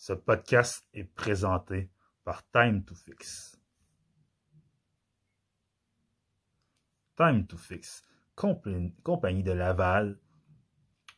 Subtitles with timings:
[0.00, 1.90] Ce podcast est présenté
[2.24, 3.60] par Time to Fix.
[7.18, 8.02] Time to Fix,
[8.34, 10.18] compagnie de Laval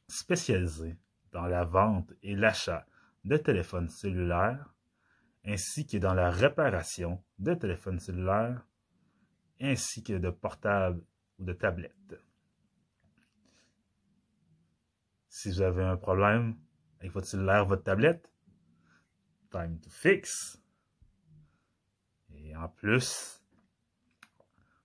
[0.08, 0.98] spécialisée
[1.30, 2.84] dans la vente et l'achat
[3.22, 4.74] de téléphones cellulaires
[5.44, 8.66] ainsi que dans la réparation de téléphones cellulaires
[9.60, 11.04] ainsi que de portables
[11.38, 12.20] ou de tablettes.
[15.28, 16.58] Si vous avez un problème
[16.98, 18.31] avec votre cellulaire, votre tablette,
[19.52, 20.58] time to fix.
[22.34, 23.42] Et en plus,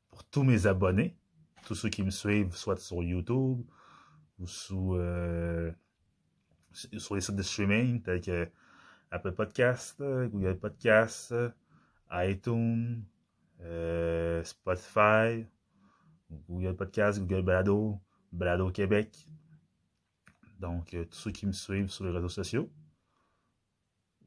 [0.09, 1.17] pour tous mes abonnés,
[1.65, 3.65] tous ceux qui me suivent, soit sur YouTube
[4.39, 5.71] ou euh,
[6.71, 8.47] sur les sites de streaming tels que
[9.09, 11.33] Apple Podcast, Google Podcast,
[12.11, 13.03] iTunes,
[13.61, 15.45] euh, Spotify,
[16.47, 17.99] Google Podcast, Google Balado,
[18.31, 19.27] Balado Québec,
[20.59, 22.69] donc, euh, tous ceux qui me suivent sur les réseaux sociaux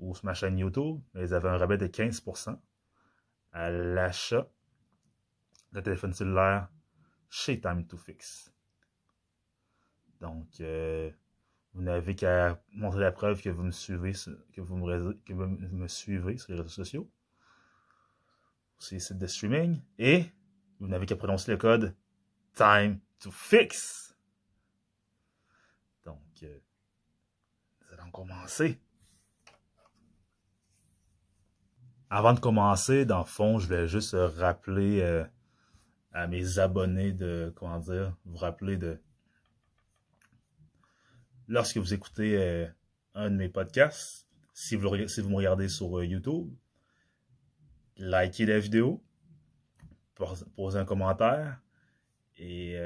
[0.01, 2.59] ou sur ma chaîne YouTube, ils avaient un rabais de 15%
[3.53, 4.49] à l'achat
[5.73, 6.69] de téléphone cellulaire
[7.29, 8.53] chez Time to Fix.
[10.21, 11.11] Donc, euh,
[11.75, 14.13] vous n'avez qu'à montrer la preuve que vous me suivez,
[14.53, 17.11] que vous me, suivez sur les réseaux sociaux,
[18.79, 20.25] sur les sites de streaming, et
[20.81, 21.95] vous n'avez qu'à prononcer le code
[22.55, 24.17] Time to Fix.
[26.05, 26.59] Donc, euh,
[27.81, 28.81] nous allons commencer.
[32.13, 35.25] Avant de commencer, dans le fond, je vais juste rappeler euh,
[36.11, 39.01] à mes abonnés de, comment dire, vous rappeler de,
[41.47, 42.67] lorsque vous écoutez euh,
[43.15, 46.53] un de mes podcasts, si vous, vous me regardez sur YouTube,
[47.97, 49.01] likez la vidéo,
[50.17, 51.61] posez un commentaire
[52.37, 52.77] et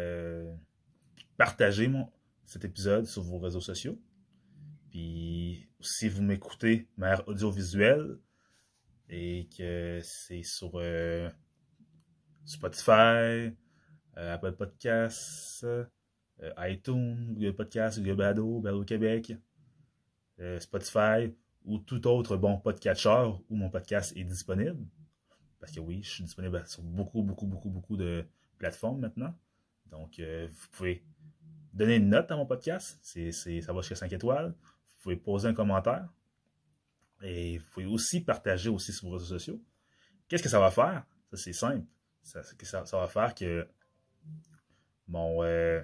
[1.38, 2.12] partagez mon,
[2.44, 3.98] cet épisode sur vos réseaux sociaux.
[4.90, 8.18] Puis si vous m'écoutez mère audiovisuelle
[9.08, 11.28] et que c'est sur euh,
[12.44, 13.52] Spotify,
[14.16, 15.86] euh, Apple Podcasts, euh,
[16.58, 19.34] iTunes, Google Podcasts, Google Bado, Bado Québec,
[20.58, 21.32] Spotify
[21.64, 24.84] ou tout autre bon podcatcher où mon podcast est disponible.
[25.60, 28.26] Parce que oui, je suis disponible sur beaucoup, beaucoup, beaucoup, beaucoup de
[28.58, 29.32] plateformes maintenant.
[29.86, 31.04] Donc, vous pouvez
[31.72, 32.98] donner une note à mon podcast.
[33.00, 34.54] C'est, ça va jusqu'à 5 étoiles.
[34.58, 36.08] Vous pouvez poser un commentaire.
[37.24, 39.60] Et vous pouvez aussi partager aussi sur vos réseaux sociaux.
[40.28, 41.04] Qu'est-ce que ça va faire?
[41.30, 41.86] Ça, c'est simple.
[42.22, 43.66] Ça, ça, va faire que
[45.08, 45.82] mon, euh,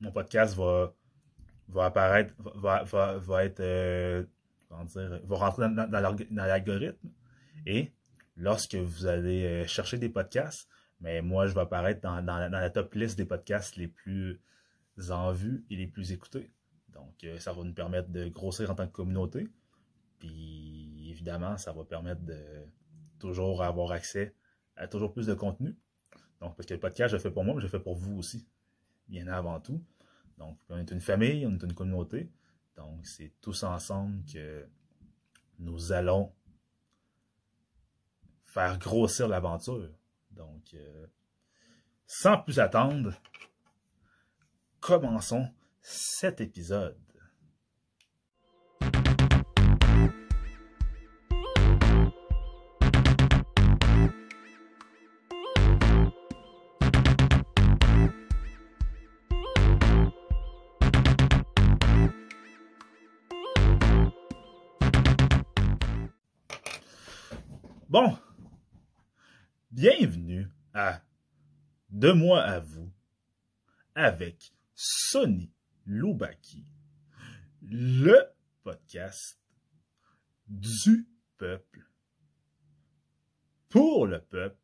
[0.00, 0.94] mon, podcast va,
[1.68, 4.24] va apparaître, va, va, va être, euh,
[4.68, 7.10] comment dire, va rentrer dans, dans l'algorithme.
[7.66, 7.92] Et
[8.36, 10.68] lorsque vous allez euh, chercher des podcasts,
[11.00, 14.40] mais moi, je vais apparaître dans, la top liste des podcasts les plus
[15.10, 16.50] en vue et les plus écoutés.
[17.00, 19.48] Donc, euh, ça va nous permettre de grossir en tant que communauté.
[20.18, 22.38] Puis, évidemment, ça va permettre de
[23.18, 24.34] toujours avoir accès
[24.76, 25.76] à toujours plus de contenu.
[26.40, 27.94] Donc, parce que le podcast, je le fais pour moi, mais je le fais pour
[27.94, 28.46] vous aussi,
[29.08, 29.82] bien avant tout.
[30.38, 32.30] Donc, on est une famille, on est une communauté.
[32.76, 34.66] Donc, c'est tous ensemble que
[35.58, 36.32] nous allons
[38.44, 39.90] faire grossir l'aventure.
[40.30, 41.06] Donc, euh,
[42.06, 43.14] sans plus attendre,
[44.80, 45.48] commençons
[45.80, 46.96] cet épisode.
[67.88, 68.16] Bon,
[69.80, 71.00] Bienvenue à
[71.88, 72.90] De moi à vous
[73.94, 75.50] avec Sonny
[75.86, 76.64] Loubaki,
[77.62, 78.32] le
[78.62, 79.40] podcast
[80.46, 81.86] du peuple,
[83.68, 84.60] pour le peuple,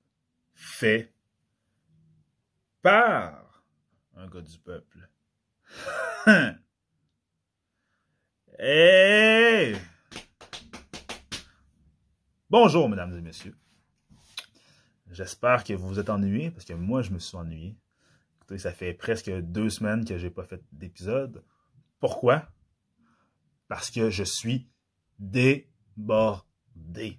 [0.54, 1.12] fait
[2.82, 3.62] par
[4.15, 5.09] un gars du peuple.
[12.48, 13.54] Bonjour, mesdames et messieurs.
[15.10, 17.77] J'espère que vous vous êtes ennuyés, parce que moi, je me suis ennuyé.
[18.59, 21.45] Ça fait presque deux semaines que j'ai pas fait d'épisode.
[21.98, 22.48] Pourquoi?
[23.69, 24.69] Parce que je suis
[25.19, 27.19] débordé.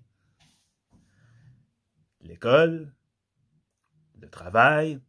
[2.21, 2.93] L'école,
[4.19, 5.01] le travail,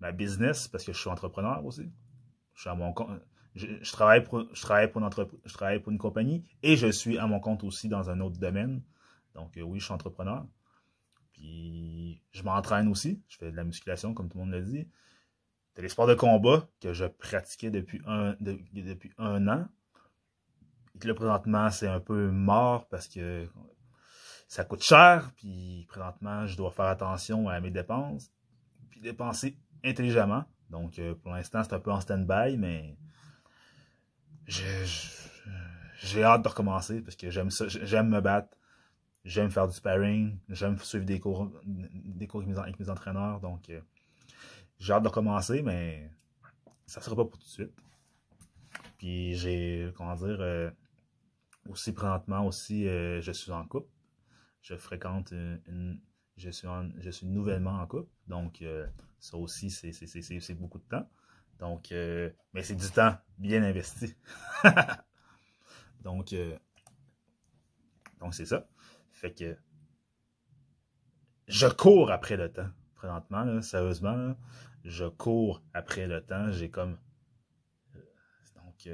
[0.00, 1.90] ma business, parce que je suis entrepreneur aussi.
[2.54, 3.20] Je suis à mon compte.
[3.54, 7.64] Je, travaille pour, une je travaille pour une compagnie et je suis à mon compte
[7.64, 8.82] aussi dans un autre domaine.
[9.34, 10.46] Donc euh, oui, je suis entrepreneur.
[11.32, 13.22] Puis je m'entraîne aussi.
[13.28, 14.88] Je fais de la musculation, comme tout le monde l'a dit.
[15.74, 19.68] C'est les sports de combat que je pratiquais depuis un, depuis un an.
[21.02, 23.48] là, présentement, c'est un peu mort parce que
[24.48, 25.30] ça coûte cher.
[25.36, 28.30] Puis présentement, je dois faire attention à mes dépenses.
[28.90, 30.44] Puis dépenser intelligemment.
[30.70, 32.96] Donc, euh, pour l'instant, c'est un peu en stand-by, mais
[34.46, 38.56] j'ai hâte de recommencer parce que j'aime ça, j'aime me battre,
[39.24, 43.40] j'aime faire du sparring, j'aime suivre des cours, des cours avec mes, entraîneurs.
[43.40, 43.80] Donc, euh,
[44.80, 46.10] j'ai hâte de recommencer, mais
[46.86, 47.72] ça sera pas pour tout de suite.
[48.98, 50.70] Puis j'ai, comment dire, euh,
[51.68, 53.88] aussi présentement aussi, je suis en couple.
[54.62, 56.00] Je fréquente une,
[56.36, 56.68] je suis,
[56.98, 58.10] je suis nouvellement en couple.
[58.26, 58.64] Donc,
[59.20, 61.08] ça aussi, c'est beaucoup de temps.
[61.60, 64.16] Donc, euh, mais c'est du temps bien investi.
[66.00, 66.56] donc, euh,
[68.18, 68.66] donc c'est ça.
[69.12, 69.56] Fait que
[71.48, 72.70] je cours après le temps.
[72.94, 74.34] Présentement, sérieusement,
[74.84, 76.50] je cours après le temps.
[76.52, 76.98] J'ai comme.
[77.96, 78.00] Euh,
[78.56, 78.88] donc,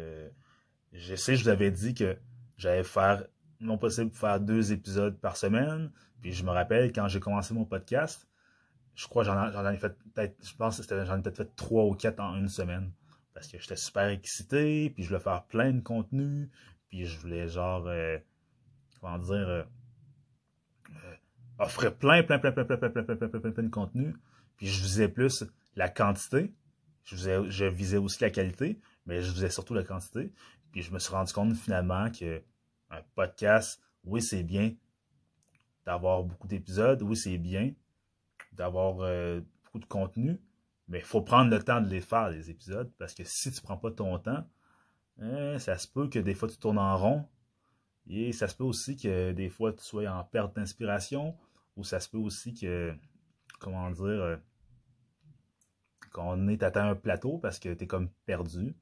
[0.93, 2.17] je sais, je vous avais dit que
[2.57, 3.25] j'allais faire,
[3.61, 5.91] non possible, faire deux épisodes par semaine.
[6.21, 8.27] Puis je me rappelle quand j'ai commencé mon podcast,
[8.95, 11.85] je crois que j'en ai fait peut-être, je pense que j'en ai peut-être fait trois
[11.85, 12.93] ou quatre en une semaine.
[13.35, 16.51] Parce que j'étais super excité, puis je voulais faire plein de contenu,
[16.89, 18.19] puis je voulais genre, euh,
[18.99, 19.63] comment dire, euh,
[20.91, 21.15] euh,
[21.59, 24.17] offrir plein, plein, plein, plein, plein, plein, plein, plein, plein, plein, plein de contenu,
[24.57, 25.45] puis je visais plus
[25.77, 26.53] la quantité,
[27.05, 30.33] je, visais aussi la qualité, mais je visais surtout la quantité,
[30.73, 32.43] puis je me suis rendu compte finalement que
[32.91, 34.75] un podcast, oui, c'est bien
[35.85, 37.73] d'avoir beaucoup d'épisodes, oui, c'est bien,
[38.53, 40.41] d'avoir euh, beaucoup de contenu,
[40.89, 43.61] mais il faut prendre le temps de les faire, les épisodes, parce que si tu
[43.61, 44.45] ne prends pas ton temps,
[45.21, 47.29] hein, ça se peut que des fois tu tournes en rond,
[48.09, 51.37] et ça se peut aussi que des fois tu sois en perte d'inspiration,
[51.77, 52.95] ou ça se peut aussi que,
[53.59, 54.41] comment dire,
[56.17, 58.75] qu'on est atteint un plateau parce que tu es comme perdu.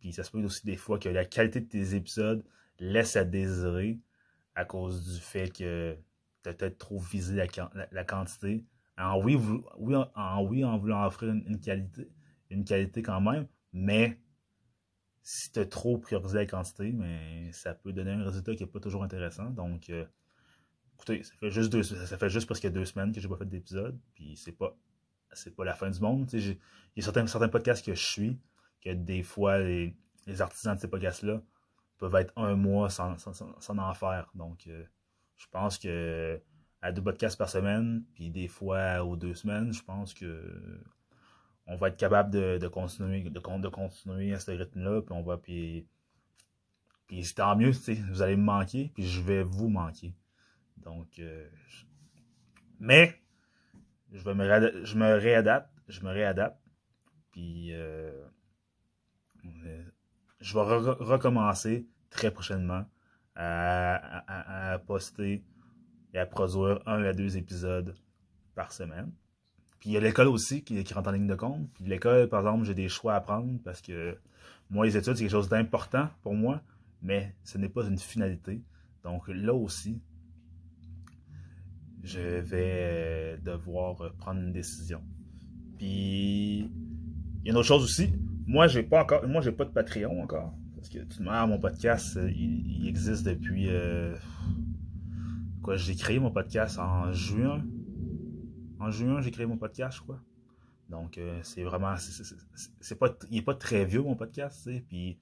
[0.00, 2.44] Puis ça se peut aussi des fois que la qualité de tes épisodes
[2.78, 3.98] laisse à désirer
[4.54, 5.96] à cause du fait que
[6.42, 7.34] tu as peut-être trop visé
[7.90, 8.66] la quantité
[8.98, 9.36] en oui,
[10.14, 12.08] en, voulant offrir une, qualité,
[12.50, 14.20] une qualité quand même, mais
[15.22, 18.70] si tu as trop priorisé la quantité, mais ça peut donner un résultat qui n'est
[18.70, 19.50] pas toujours intéressant.
[19.50, 20.04] Donc, euh,
[20.94, 23.48] écoutez, ça fait juste deux, ça fait juste presque deux semaines que j'ai pas fait
[23.48, 24.76] d'épisode, puis c'est pas
[25.34, 26.28] c'est pas la fin du monde.
[26.32, 26.56] Il
[26.96, 28.38] y a certains, certains podcasts que je suis,
[28.80, 29.96] que des fois les,
[30.40, 31.42] artisans de ces podcasts-là
[31.98, 34.30] peuvent être un mois sans, sans, en faire.
[34.34, 34.84] Donc, euh,
[35.36, 36.40] je pense que
[36.82, 40.82] à deux podcasts par semaine, puis des fois aux deux semaines, je pense que
[41.66, 45.38] on va être capable de, continuer de, de continuer à ce rythme-là, puis on va
[45.38, 45.86] puis
[47.06, 50.14] puis tant mieux, vous allez me manquer, puis je vais vous manquer.
[50.76, 51.48] Donc euh,
[52.78, 53.18] mais
[54.14, 54.44] je vais me
[55.18, 56.58] réadapte, je me réadapte,
[57.32, 58.10] puis euh,
[60.40, 62.84] je vais recommencer très prochainement
[63.34, 65.44] à poster
[66.14, 67.94] et à produire un à deux épisodes
[68.54, 69.12] par semaine.
[69.80, 71.68] Puis il y a l'école aussi qui, rentre en ligne de compte.
[71.74, 74.16] Puis l'école, par exemple, j'ai des choix à prendre parce que
[74.70, 76.62] moi, les études, c'est quelque chose d'important pour moi,
[77.02, 78.62] mais ce n'est pas une finalité.
[79.02, 80.00] Donc là aussi,
[82.04, 85.02] je vais devoir prendre une décision.
[85.78, 88.12] Puis il y a une autre chose aussi.
[88.46, 90.54] Moi, j'ai pas encore, moi, j'ai pas de Patreon encore.
[90.76, 94.14] Parce que tout même, mon podcast, il, existe depuis euh,
[95.72, 97.64] j'ai créé mon podcast en juin.
[98.78, 100.20] En juin, j'ai créé mon podcast, je crois.
[100.90, 101.94] Donc, euh, c'est vraiment.
[102.80, 104.84] C'est pas, il n'est pas très vieux, mon podcast, tu sais.
[104.86, 105.18] Puis,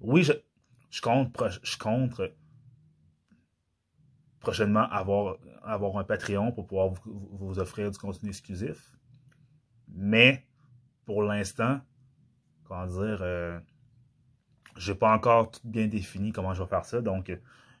[0.00, 0.32] oui, je,
[0.90, 2.20] je compte, je compte
[4.42, 8.92] prochainement avoir, un Patreon pour pouvoir vous, offrir du contenu exclusif.
[9.88, 10.46] Mais,
[11.04, 11.80] pour l'instant,
[12.64, 13.58] comment dire, euh,
[14.98, 17.00] pas encore tout bien défini comment je vais faire ça.
[17.00, 17.32] Donc,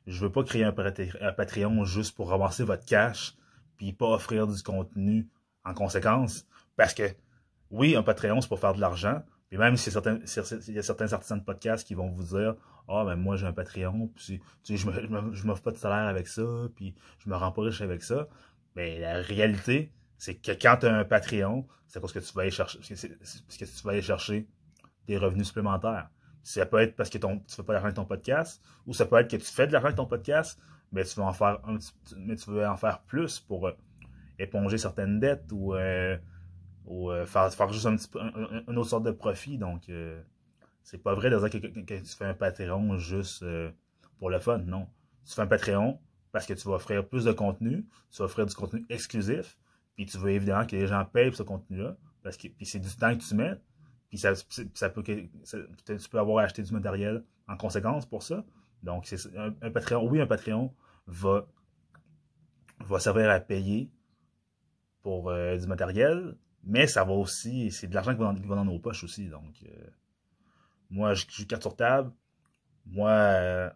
[0.06, 3.36] je veux pas créer un, Patreon juste pour ramasser votre cash
[3.76, 5.28] puis pas offrir du contenu
[5.64, 6.46] en conséquence.
[6.76, 7.04] Parce que,
[7.70, 9.22] oui, un Patreon, c'est pour faire de l'argent.
[9.48, 12.54] Puis même s'il y, a certains artisans de podcast qui vont vous dire
[12.88, 16.08] Ah, ben moi j'ai un Patreon, puis tu sais, je ne m'offre pas de salaire
[16.08, 16.42] avec ça,
[16.74, 18.28] puis je me rends pas riche avec ça.
[18.76, 22.42] Mais la réalité, c'est que quand tu as un Patreon, c'est parce que tu vas
[22.42, 24.48] aller chercher, parce que tu vas aller chercher
[25.06, 26.08] des revenus supplémentaires.
[26.42, 29.06] Ça peut être parce que ton, tu fais pas l'argent de ton podcast, ou ça
[29.06, 30.58] peut être que tu fais de l'argent de ton podcast,
[30.90, 31.78] mais tu veux en faire un,
[32.16, 33.72] mais tu en faire plus pour euh,
[34.38, 36.16] éponger certaines dettes ou, euh,
[36.84, 38.08] ou euh, faire, faire, juste un petit,
[38.68, 39.58] une autre sorte de profit.
[39.58, 39.90] Donc,
[40.82, 43.44] c'est pas vrai de dire que, tu fais un Patreon juste
[44.18, 44.58] pour le fun.
[44.58, 44.88] Non.
[45.24, 45.98] Tu fais un Patreon
[46.32, 49.58] parce que tu vas offrir plus de contenu, tu vas offrir du contenu exclusif,
[49.94, 52.80] puis tu veux évidemment que les gens payent pour ce contenu-là, parce que puis c'est
[52.80, 53.54] du temps que tu mets,
[54.08, 54.32] Puis ça,
[54.74, 58.44] ça peut, tu peux avoir acheté du matériel en conséquence pour ça.
[58.82, 60.08] Donc, c'est un, Patreon.
[60.08, 60.74] Oui, un Patreon
[61.06, 61.46] va,
[62.80, 63.90] va servir à payer
[65.02, 68.64] pour euh, du matériel, mais ça va aussi, c'est de l'argent qui va, dans, dans
[68.64, 69.28] nos poches aussi.
[69.28, 69.86] Donc, euh,
[70.92, 72.12] moi, je suis carte sur table.
[72.86, 73.70] Moi, euh,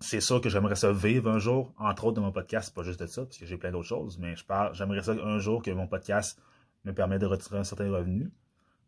[0.00, 3.00] c'est ça que j'aimerais ça vivre un jour, entre autres de mon podcast, pas juste
[3.00, 5.62] de ça, parce que j'ai plein d'autres choses, mais je parle, j'aimerais ça un jour
[5.62, 6.40] que mon podcast
[6.84, 8.30] me permette de retirer un certain revenu.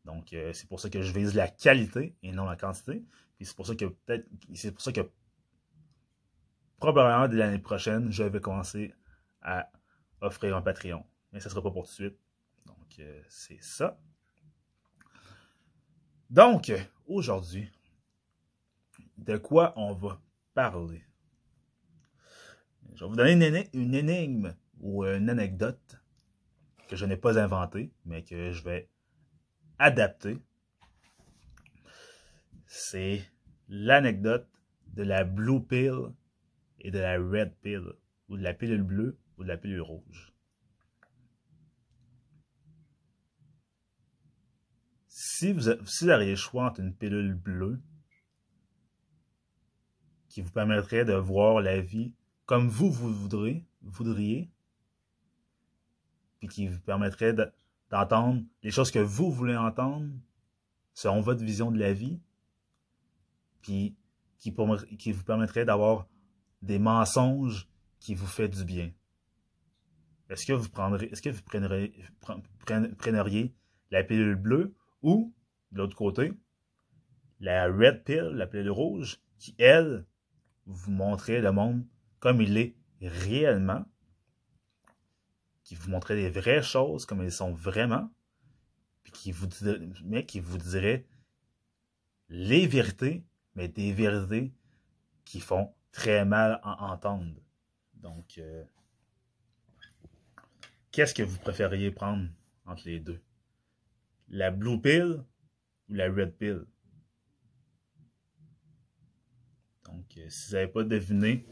[0.04, 3.02] Donc, euh, c'est pour ça que je vise la qualité et non la quantité.
[3.36, 5.08] Puis c'est pour ça que peut-être, c'est pour ça que
[6.78, 8.92] probablement dès l'année prochaine, je vais commencer
[9.40, 9.70] à
[10.20, 11.04] offrir un Patreon.
[11.32, 12.18] Mais ça ne sera pas pour tout de suite.
[12.66, 13.98] Donc, euh, c'est ça.
[16.32, 16.72] Donc,
[17.08, 17.70] aujourd'hui,
[19.18, 20.18] de quoi on va
[20.54, 21.04] parler?
[22.94, 26.00] Je vais vous donner une, énigme ou une anecdote
[26.88, 28.88] que je n'ai pas inventée, mais que je vais
[29.78, 30.38] adapter.
[32.64, 33.22] C'est
[33.68, 34.48] l'anecdote
[34.86, 36.14] de la blue pill
[36.80, 37.92] et de la red pill,
[38.30, 40.31] ou de la pilule bleue ou de la pilule rouge.
[45.42, 47.82] Si vous, si avez le choix entre une pilule bleue
[50.28, 52.14] qui vous permettrait de voir la vie
[52.46, 54.48] comme vous, voudriez,
[56.38, 57.34] puis qui vous permettrait
[57.90, 60.12] d'entendre les choses que vous voulez entendre
[60.94, 62.20] selon votre vision de la vie,
[63.62, 63.96] puis
[64.38, 66.06] qui, vous permettrait d'avoir
[66.62, 67.68] des mensonges
[67.98, 68.92] qui vous fait du bien.
[70.28, 71.92] Est-ce que vous prendrez, est-ce que vous prendrez,
[72.96, 73.52] prendriez
[73.90, 75.34] la pilule bleue ou,
[75.72, 76.32] de l'autre côté,
[77.40, 80.06] la red pill, la pilule rouge, qui, elle,
[80.66, 81.84] vous montrer le monde
[82.20, 83.84] comme il est réellement,
[85.64, 88.10] qui vous montrait les vraies choses comme elles sont vraiment,
[89.02, 89.48] puis qui vous,
[90.04, 91.04] mais qui vous dirait
[92.28, 94.52] les vérités, mais des vérités
[95.24, 97.34] qui font très mal à entendre.
[97.94, 98.64] Donc, euh,
[100.90, 102.28] qu'est-ce que vous préfériez prendre
[102.66, 103.20] entre les deux?
[104.32, 105.22] La blue pill
[105.88, 106.64] ou la red pill?
[109.84, 111.46] Donc, euh, si vous n'avez pas deviné,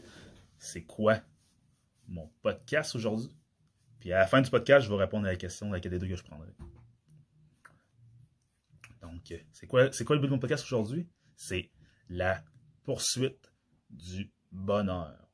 [0.57, 1.21] c'est quoi
[2.07, 3.37] mon podcast aujourd'hui?
[3.99, 5.99] Puis à la fin du podcast, je vais répondre à la question de laquelle des
[5.99, 6.49] deux que je prendrai.
[8.99, 11.07] Donc, euh, c'est quoi, c'est quoi le but de mon podcast aujourd'hui?
[11.35, 11.69] C'est
[12.09, 12.43] la
[12.83, 13.53] poursuite
[13.91, 15.29] du bonheur.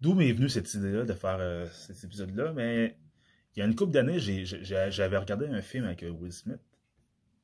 [0.00, 2.96] D'où m'est venue cette idée-là de faire euh, cet épisode-là, mais
[3.54, 6.60] il y a une couple d'années, j'avais regardé un film avec Will Smith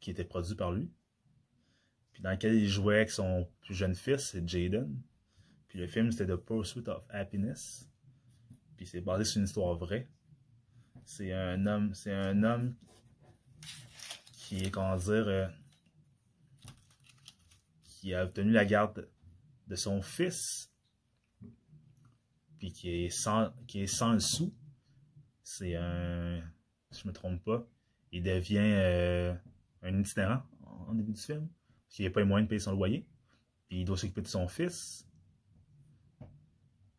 [0.00, 0.90] qui était produit par lui
[2.14, 5.02] puis dans lequel il jouait avec son plus jeune fils, Jaden.
[5.66, 7.90] Puis le film, c'était The Pursuit of Happiness.
[8.76, 10.08] Puis c'est basé sur une histoire vraie.
[11.04, 12.76] C'est un homme, c'est un homme
[14.32, 15.48] qui est, comment dire, euh,
[17.84, 19.08] qui a obtenu la garde
[19.66, 20.70] de son fils,
[22.58, 24.54] puis qui est sans, qui est sans le sou.
[25.44, 26.42] C'est un,
[26.90, 27.68] si je me trompe pas,
[28.12, 29.34] il devient euh,
[29.82, 30.42] un itinérant
[30.88, 31.48] en début du film
[31.90, 33.06] qui n'a pas les moyens de payer son loyer,
[33.68, 35.06] puis il doit s'occuper de son fils,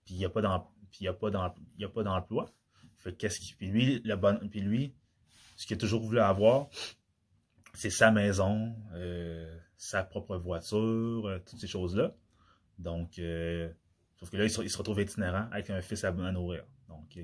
[0.05, 0.41] puis il n'y a pas
[2.03, 2.53] d'emploi.
[2.97, 4.95] Fait qu'est-ce qui, puis lui, le bon, puis lui,
[5.57, 6.69] ce qu'il a toujours voulu avoir,
[7.73, 12.15] c'est sa maison, euh, sa propre voiture, euh, toutes ces choses-là.
[12.77, 13.19] Donc,
[14.15, 16.65] sauf que là, il se, retrouve itinérant avec un fils à, nourrir.
[16.87, 17.17] Donc,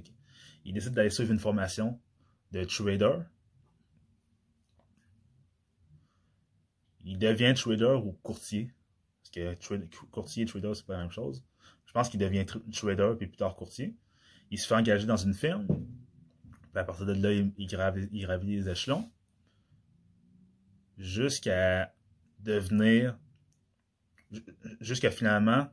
[0.66, 2.00] il décide d'aller suivre une formation
[2.52, 3.20] de trader
[7.06, 8.72] il devient trader ou courtier.
[9.22, 11.44] Parce que courtier et trader, c'est pas la même chose.
[11.86, 13.96] Je pense qu'il devient trader puis plus tard courtier.
[14.50, 15.66] Il se fait engager dans une firme.
[15.68, 19.10] Puis à partir de là, il, il, gravit, les échelons.
[20.98, 21.94] Jusqu'à
[22.40, 23.18] devenir.
[24.80, 25.68] Jusqu'à finalement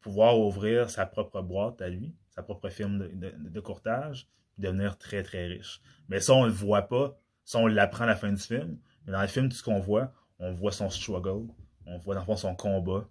[0.00, 5.22] pouvoir ouvrir sa propre boîte à lui, sa propre firme de, de, courtage, devenir très
[5.22, 5.80] très riche.
[6.08, 7.18] Mais ça, on le voit pas.
[7.44, 8.78] Ça, on l'apprend à la fin du film.
[9.06, 11.48] Mais dans le film, tout ce qu'on voit, on voit son struggle,
[11.86, 13.08] on voit dans le fond son combat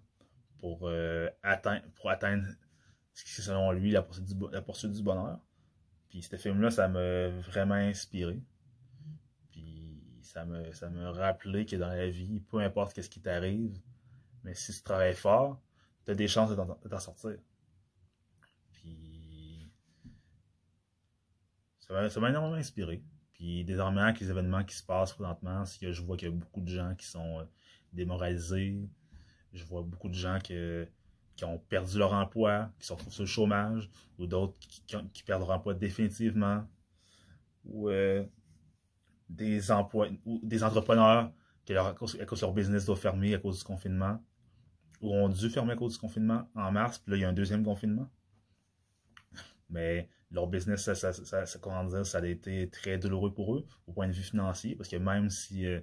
[0.58, 2.46] pour, euh, atteindre, pour atteindre
[3.12, 5.38] ce qui est selon lui la poursuite du, la poursuite bonheur.
[6.08, 8.40] Puis ce film-là, ça m'a vraiment inspiré.
[9.50, 13.78] Puis ça me, ça rappelait que dans la vie, peu importe ce qui t'arrive,
[14.42, 15.60] mais si tu travailles fort,
[16.04, 17.38] tu as des chances de sortir.
[21.86, 23.02] Ça m'a énormément inspiré.
[23.34, 26.30] Puis désormais, avec les événements qui se passent présentement, c'est que je vois qu'il y
[26.30, 27.44] a beaucoup de gens qui sont euh,
[27.92, 28.88] démoralisés.
[29.52, 30.54] Je vois beaucoup de gens qui
[31.42, 35.50] ont perdu leur emploi, qui se retrouvent sur le chômage, ou d'autres qui, perdent leur
[35.50, 36.66] emploi définitivement.
[37.64, 38.24] Ou, euh,
[39.28, 41.32] des emplois ou des entrepreneurs
[41.64, 44.22] qui, à cause, à cause de leur business doit fermer à cause du confinement,
[45.00, 47.28] ou ont dû fermer à cause du confinement en mars, puis là, il y a
[47.28, 48.08] un deuxième confinement.
[49.70, 53.54] Mais leur business, ça, ça, ça, ça, comment dire, ça a été très douloureux pour
[53.54, 55.80] eux, au point de vue financier, parce que même si euh,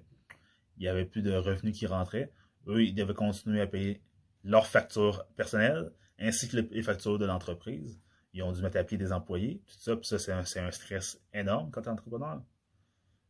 [0.77, 2.33] il y avait plus de revenus qui rentraient,
[2.67, 4.03] eux, ils devaient continuer à payer
[4.43, 7.99] leurs factures personnelles, ainsi que les factures de l'entreprise.
[8.33, 10.71] Ils ont dû mettre à pied des employés, tout ça, puis ça, c'est un, un,
[10.71, 12.41] stress énorme quand tu es entrepreneur.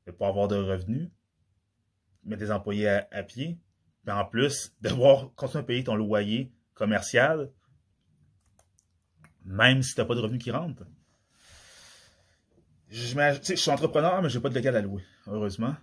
[0.07, 1.09] De pas avoir de revenus,
[2.23, 3.59] mettre des employés à, à pied,
[4.05, 7.51] mais en plus, devoir continuer à payer ton loyer commercial,
[9.45, 10.85] même si tu n'as pas de revenus qui rentrent.
[12.91, 15.75] Je, suis entrepreneur, mais j'ai pas de local à louer, heureusement.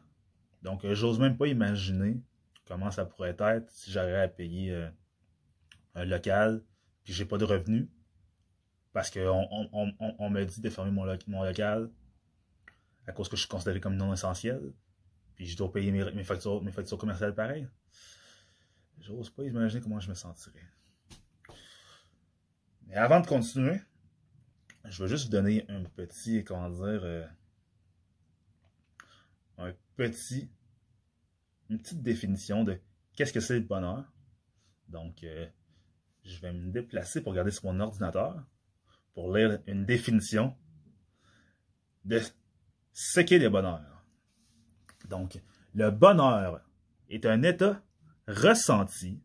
[0.62, 2.20] Donc, euh, j'ose même pas imaginer
[2.66, 4.90] comment ça pourrait être si j'aurais à payer euh,
[5.94, 6.62] un local,
[7.04, 7.88] puis j'ai pas de revenus,
[8.92, 11.04] parce qu'on on, on, on, me dit de fermer mon,
[11.42, 11.90] local
[13.06, 14.74] à cause que je suis considéré comme non essentiel,
[15.34, 17.66] puis je dois payer mes, mes, factures, mes factures commerciales pareil.
[19.00, 20.60] J'ose pas imaginer comment je me sentirais.
[22.86, 23.80] Mais avant de continuer,
[24.90, 27.26] je vais juste vous donner un petit, comment dire, euh,
[29.58, 30.50] un petit,
[31.68, 32.80] une petite définition de
[33.14, 34.04] qu'est-ce que c'est le bonheur.
[34.88, 35.46] Donc, euh,
[36.24, 38.42] je vais me déplacer pour regarder sur mon ordinateur
[39.14, 40.56] pour lire une définition
[42.04, 42.20] de
[42.92, 44.04] ce qu'est le bonheur.
[45.08, 45.40] Donc,
[45.74, 46.60] le bonheur
[47.10, 47.82] est un état
[48.26, 49.20] ressenti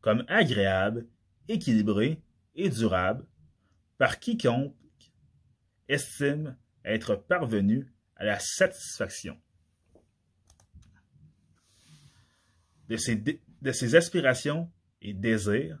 [0.00, 1.06] comme agréable,
[1.48, 2.22] équilibré
[2.54, 3.26] et durable
[3.98, 4.74] par quiconque
[5.90, 9.38] estime être parvenu à la satisfaction
[12.88, 14.70] de ses, de ses aspirations
[15.00, 15.78] et désirs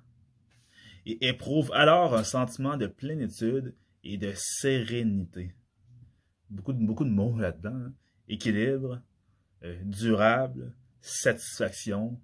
[1.06, 3.74] et éprouve alors un sentiment de plénitude
[4.04, 5.54] et de sérénité.
[6.48, 7.74] Beaucoup de, beaucoup de mots là-dedans.
[7.74, 7.92] Hein.
[8.28, 9.02] Équilibre,
[9.64, 12.20] euh, durable, satisfaction,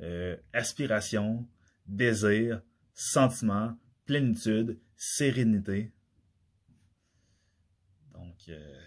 [0.00, 1.46] euh, aspiration,
[1.86, 2.62] désir,
[2.94, 3.76] sentiment,
[4.06, 5.92] plénitude, sérénité.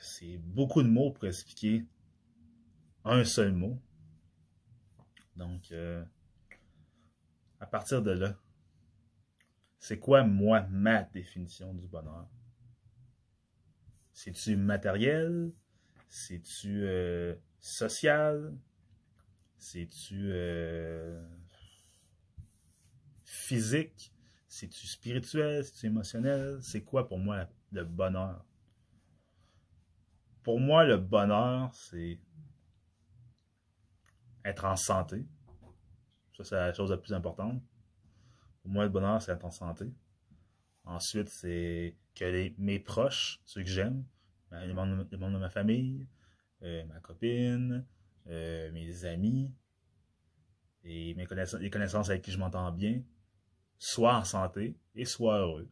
[0.02, 1.86] C'est beaucoup de mots pour expliquer
[3.04, 3.80] un seul mot.
[5.36, 6.04] Donc, euh,
[7.60, 8.36] à partir de là,
[9.80, 12.28] c'est quoi, moi, ma définition du bonheur?
[14.12, 15.52] C'est-tu matériel?
[16.10, 18.58] C'est-tu euh, social?
[19.58, 21.24] C'est-tu euh,
[23.24, 24.12] physique?
[24.48, 25.64] C'est-tu spirituel?
[25.64, 26.58] C'est-tu émotionnel?
[26.62, 28.44] C'est quoi pour moi le bonheur?
[30.48, 32.22] Pour moi, le bonheur, c'est
[34.46, 35.26] être en santé.
[36.38, 37.62] Ça, c'est la chose la plus importante.
[38.62, 39.92] Pour moi, le bonheur, c'est être en santé.
[40.86, 44.06] Ensuite, c'est que mes proches, ceux que j'aime,
[44.50, 46.08] ben, les membres, de ma famille,
[46.62, 47.86] euh, ma copine,
[48.28, 49.54] euh, mes amis
[50.86, 53.04] et mes connaissances, les connaissances avec qui je m'entends bien,
[53.80, 55.70] soient en santé et soient heureux.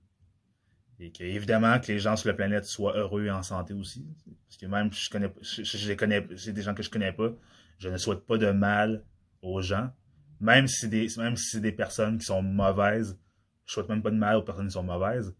[0.99, 4.05] Et que, évidemment, que les gens sur la planète soient heureux et en santé aussi.
[4.47, 7.31] Parce que même je connais, je, je connais, c'est des gens que je connais pas,
[7.79, 9.03] je ne souhaite pas de mal
[9.41, 9.91] aux gens.
[10.39, 13.17] Même si des, même si c'est des personnes qui sont mauvaises,
[13.65, 15.35] je souhaite même pas de mal aux personnes qui sont mauvaises.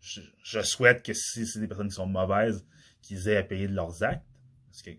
[0.00, 2.66] Je, souhaite que si c'est des personnes qui sont mauvaises,
[3.02, 4.26] qu'ils aient à payer de leurs actes.
[4.68, 4.90] Parce que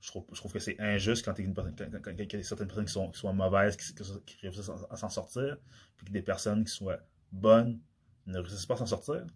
[0.00, 3.76] je trouve, que c'est injuste quand, il y a certaines personnes qui sont, qui mauvaises,
[3.76, 5.56] qui, qui réussissent à s'en sortir,
[5.96, 7.00] puis que des personnes qui soient
[7.32, 7.80] bonnes
[8.26, 9.26] ne réussissent pas à s'en sortir.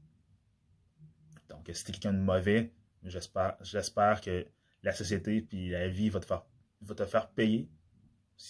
[1.49, 2.73] Donc, si t'es quelqu'un de mauvais,
[3.05, 4.47] j'espère, que
[4.83, 7.69] la société puis la vie va te faire, payer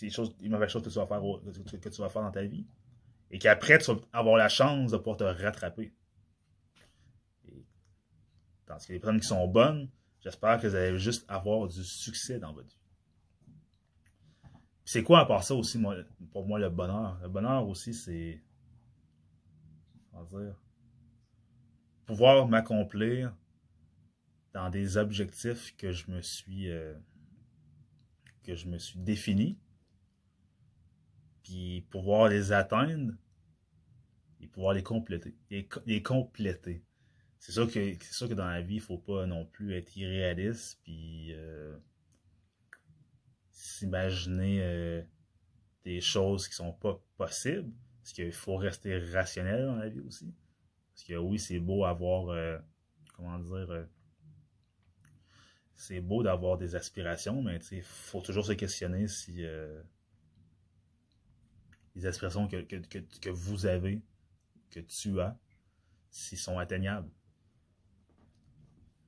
[0.02, 1.20] les, choses, les mauvaises choses que tu, vas faire,
[1.90, 2.66] tu dans ta vie.
[3.30, 5.92] Et qu'après, tu vas avoir la chance de pouvoir te rattraper.
[7.46, 7.64] Et,
[8.66, 12.38] tandis que les personnes qui sont bonnes, j'espère que vous allez juste avoir du succès
[12.38, 12.74] dans votre vie.
[14.84, 15.78] C'est quoi à part ça aussi,
[16.30, 17.18] pour moi, le bonheur?
[17.22, 18.42] Le bonheur aussi, c'est.
[22.06, 23.36] Pouvoir m'accomplir
[24.54, 26.94] dans des objectifs que je me suis euh,
[28.42, 28.54] que
[28.96, 29.58] défini
[31.42, 33.14] puis pouvoir les atteindre
[34.40, 35.36] et pouvoir les compléter
[37.38, 41.76] c'est sûr que dans la vie il faut pas non plus être irréaliste puis euh,
[43.50, 45.02] s'imaginer euh,
[45.84, 47.72] des choses qui sont pas possibles
[48.08, 50.34] parce qu'il faut rester rationnel dans la vie aussi
[50.94, 52.34] parce que oui c'est beau avoir
[53.14, 53.86] comment dire
[55.78, 59.80] c'est beau d'avoir des aspirations, mais il faut toujours se questionner si euh,
[61.94, 64.02] les aspirations que, que, que, que, vous avez,
[64.70, 65.38] que tu as,
[66.10, 67.08] s'ils sont atteignables.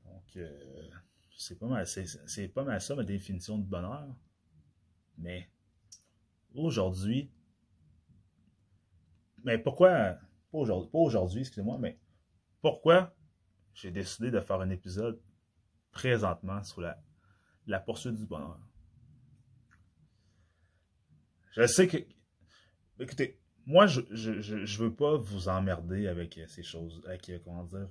[0.04, 0.88] Donc, euh,
[1.36, 4.06] c'est pas c'est pas mal ça ma définition de bonheur.
[5.18, 5.50] Mais
[6.54, 7.32] aujourd'hui,
[9.44, 10.16] mais pourquoi,
[10.52, 10.58] pas
[10.92, 11.98] aujourd'hui, excusez-moi, mais
[12.60, 13.14] pourquoi
[13.74, 15.20] j'ai décidé de faire un épisode
[15.92, 18.58] présentement sur la, poursuite du bonheur?
[21.52, 21.96] Je sais que,
[22.98, 27.88] écoutez, moi, je, je, je, veux pas vous emmerder avec ces choses, avec, comment dire,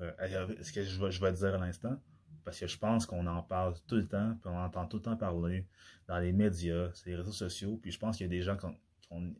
[0.62, 1.98] ce que je vais, je dire à l'instant,
[2.44, 5.04] parce que je pense qu'on en parle tout le temps, puis on entend tout le
[5.04, 5.68] temps parler
[6.08, 8.58] dans les médias, sur les réseaux sociaux, puis je pense qu'il y a des gens
[8.58, 8.78] qui ont,
[9.12, 9.36] une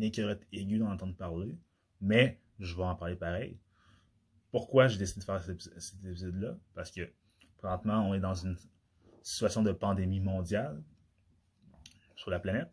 [0.00, 1.56] écœurette aiguë d'en entendre parler,
[2.00, 3.58] mais je vais en parler pareil.
[4.50, 6.56] Pourquoi j'ai décidé de faire cet, épisode-là?
[6.74, 7.10] Parce que
[7.58, 8.56] présentement, on est dans une
[9.22, 10.82] situation de pandémie mondiale
[12.16, 12.70] sur la planète.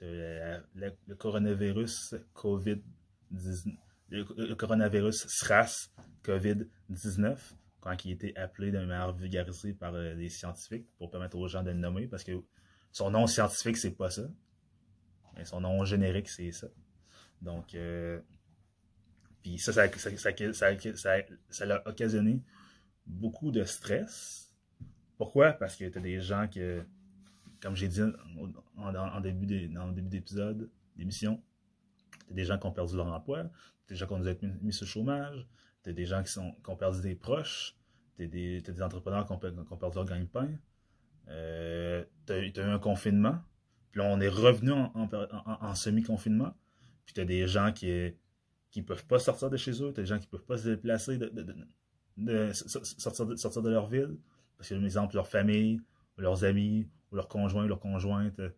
[0.00, 3.76] Le, coronavirus COVID-19,
[4.10, 5.90] le, coronavirus SRAS
[6.24, 7.38] COVID-19,
[7.80, 11.62] quand il été appelé de manière vulgarisée par euh, les scientifiques pour permettre aux gens
[11.62, 12.32] de le nommer, parce que
[12.92, 14.28] son nom scientifique, c'est pas ça.
[15.44, 16.68] Son nom générique, c'est ça.
[17.42, 18.20] Donc, euh,
[19.42, 22.42] puis ça ça, ça, a occasionné
[23.06, 24.52] beaucoup de stress.
[25.16, 25.52] Pourquoi?
[25.52, 26.60] Parce que tu as des gens qui,
[27.60, 28.02] comme j'ai dit
[28.76, 31.42] en, début d'épisode, d'émission,
[32.28, 33.44] tu des gens qui ont perdu leur emploi,
[33.88, 35.46] des gens qui ont été mis, sur le chômage,
[35.84, 37.76] tu des gens qui, sont, qui ont perdu des proches,
[38.16, 40.48] tu as, des entrepreneurs qui ont, perdu leur gagne-pain.
[41.28, 43.38] Euh, tu as, eu un confinement,
[43.96, 46.54] puis là, on est revenu en semi-confinement.
[47.06, 48.12] Puis tu as des gens qui
[48.76, 50.58] ne peuvent pas sortir de chez eux, tu as des gens qui ne peuvent pas
[50.58, 54.18] se déplacer, de, sortir, de, leur ville,
[54.58, 55.80] parce que, par exemple, leur famille,
[56.18, 58.50] leurs amis, ou leurs conjoints, ou leurs conjointes euh,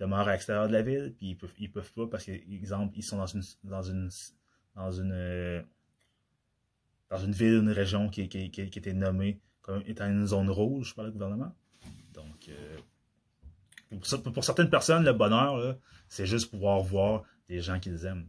[0.00, 2.92] demeurent à l'extérieur de la ville, puis ils peuvent, ils peuvent pas parce que, exemple,
[2.96, 4.10] ils sont dans une dans une
[4.74, 5.64] dans une
[7.10, 10.50] dans une ville, une région qui, qui, qui, qui était nommée comme étant une zone
[10.50, 11.54] rouge par le gouvernement.
[12.12, 12.76] Donc, euh,
[13.90, 15.76] pour, certaines personnes, le bonheur,
[16.08, 18.28] c'est juste pouvoir voir des gens qu'ils aiment.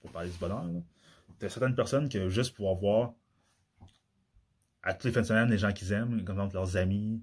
[0.00, 3.14] Pour parler du bonheur, il y a certaines personnes qui juste pouvoir voir
[4.82, 7.22] à toutes les fins de semaine les gens qu'ils aiment, comme exemple leurs amis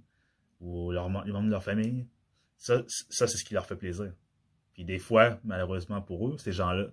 [0.59, 2.07] ou leurs, les membres de leur famille.
[2.57, 4.13] Ça, ça c'est ce qui leur fait plaisir.
[4.73, 6.87] Puis des fois, malheureusement pour eux, ces gens-là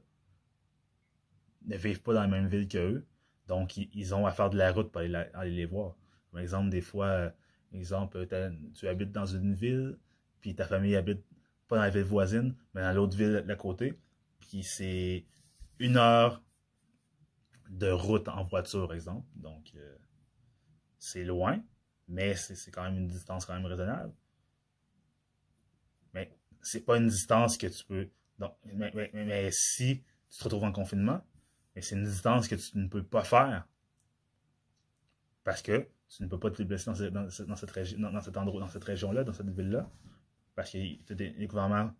[1.66, 3.04] ne vivent pas dans la même ville qu'eux.
[3.46, 5.96] Donc, ils, ont à faire de la route pour aller, les voir.
[6.32, 7.32] Par exemple, des fois,
[7.72, 8.26] exemple,
[8.74, 9.98] tu habites dans une ville,
[10.44, 11.24] puis ta famille habite
[11.68, 13.98] pas dans la ville voisine, mais dans l'autre ville à côté.
[14.40, 15.24] Puis c'est
[15.78, 16.42] une heure
[17.70, 19.26] de route en voiture, par exemple.
[19.36, 19.96] Donc, euh,
[20.98, 21.64] c'est loin,
[22.08, 24.12] mais c'est quand même une distance quand même raisonnable.
[26.12, 26.30] Mais
[26.60, 28.10] c'est pas une distance que tu peux.
[28.38, 31.24] Donc, mais, si tu te retrouves en confinement,
[31.80, 33.66] c'est une distance que tu ne peux pas faire.
[35.42, 38.84] Parce que tu ne peux pas te déplacer dans, dans, dans, cet endroit, dans cette
[38.84, 39.90] région-là, dans cette ville-là
[40.54, 41.92] parce que les gouvernements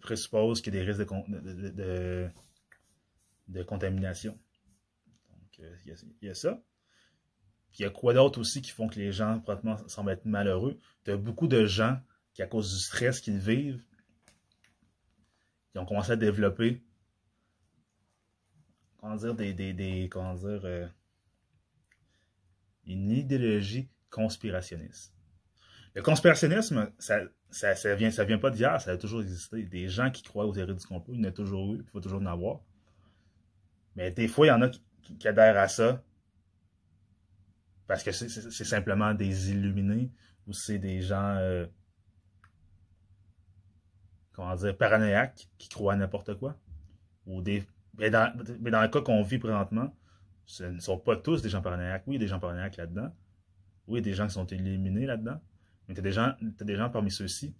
[0.00, 1.08] présupposent qu'il y a des risques
[3.48, 4.38] de, contamination.
[5.30, 6.62] Donc, euh, il y, a, ça.
[7.70, 10.24] Puis il y a quoi d'autre aussi qui font que les gens, pratiquement, semblent être
[10.24, 10.78] malheureux?
[11.06, 12.00] Il y a beaucoup de gens
[12.34, 13.82] qui, à cause du stress qu'ils vivent,
[15.72, 16.82] qui ont commencé à développer,
[18.98, 20.86] comment dire, des, comment dire, euh,
[22.86, 25.12] une idéologie conspirationniste.
[25.94, 27.20] Le conspirationnisme, ça,
[27.50, 29.64] ça, vient, ça vient pas d'hier, ça a toujours existé.
[29.64, 31.90] Des gens qui croient aux théories du complot, il y en a toujours eu, il
[31.90, 32.60] faut toujours en avoir.
[33.96, 36.02] Mais des fois, il y en a qui, adhèrent à ça
[37.86, 40.10] parce que c'est simplement des illuminés
[40.46, 41.66] ou c'est des gens, euh,
[44.32, 46.56] comment dire, paranoïaques qui croient à n'importe quoi.
[47.26, 47.64] Ou des,
[47.98, 49.94] mais dans, mais dans le cas qu'on vit présentement,
[50.46, 52.04] ce ne sont pas tous des gens paranoïaques.
[52.06, 53.14] Oui, il y a des gens paranoïaques là-dedans.
[53.86, 55.40] Oui, des gens qui sont éliminés là-dedans,
[55.88, 57.54] mais tu as, des gens parmi ceux-ci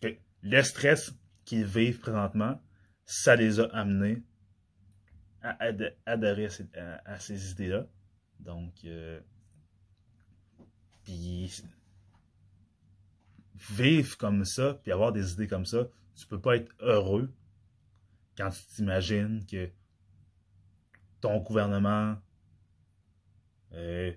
[0.00, 2.60] que le stress qu'ils vivent présentement,
[3.04, 4.22] ça les a amenés
[5.42, 5.58] à
[6.06, 6.48] adhérer
[7.04, 7.86] à ces, idées-là.
[8.38, 9.20] Donc, euh,
[11.02, 11.50] puis
[13.70, 17.32] vivre comme ça, puis avoir des idées comme ça, tu peux pas être heureux
[18.36, 19.70] quand tu t'imagines que
[21.20, 22.16] ton gouvernement
[23.72, 24.12] euh,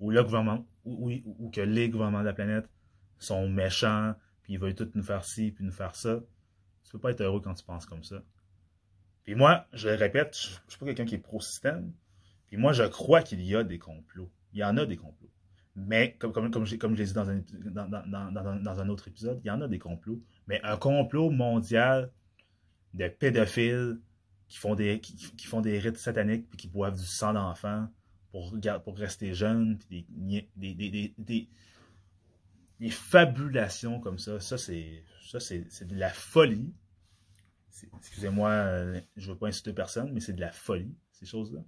[0.00, 2.68] ou le gouvernement, ou, ou, que les gouvernements de la planète
[3.18, 6.20] sont méchants, puis ils veulent tout nous faire ci, puis nous faire ça.
[6.84, 8.22] Tu peux pas être heureux quand tu penses comme ça.
[9.24, 11.92] Puis moi, je le répète, je, ne suis pas quelqu'un qui est pro-système.
[12.46, 14.30] Puis moi, je crois qu'il y a des complots.
[14.52, 15.30] Il y en a des complots.
[15.76, 19.40] Mais, comme, comme, comme, je l'ai dit dans un, dans, dans, dans un autre épisode,
[19.44, 20.20] il y en a des complots.
[20.46, 22.10] Mais un complot mondial
[22.94, 24.00] de pédophiles
[24.48, 27.88] qui font des, qui, font des rites sataniques, puis qui boivent du sang d'enfant
[28.30, 31.48] pour, rester jeunes, puis des, des, des,
[32.78, 34.40] des, fabulations comme ça.
[34.40, 35.04] Ça, c'est
[35.86, 36.74] de la folie.
[37.98, 41.60] Excusez-moi, euh, je veux pas insulter personne, mais c'est de la folie, ces choses-là.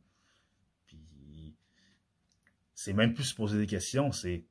[0.86, 1.54] Puis,
[2.74, 4.44] c'est même plus se poser des questions, c'est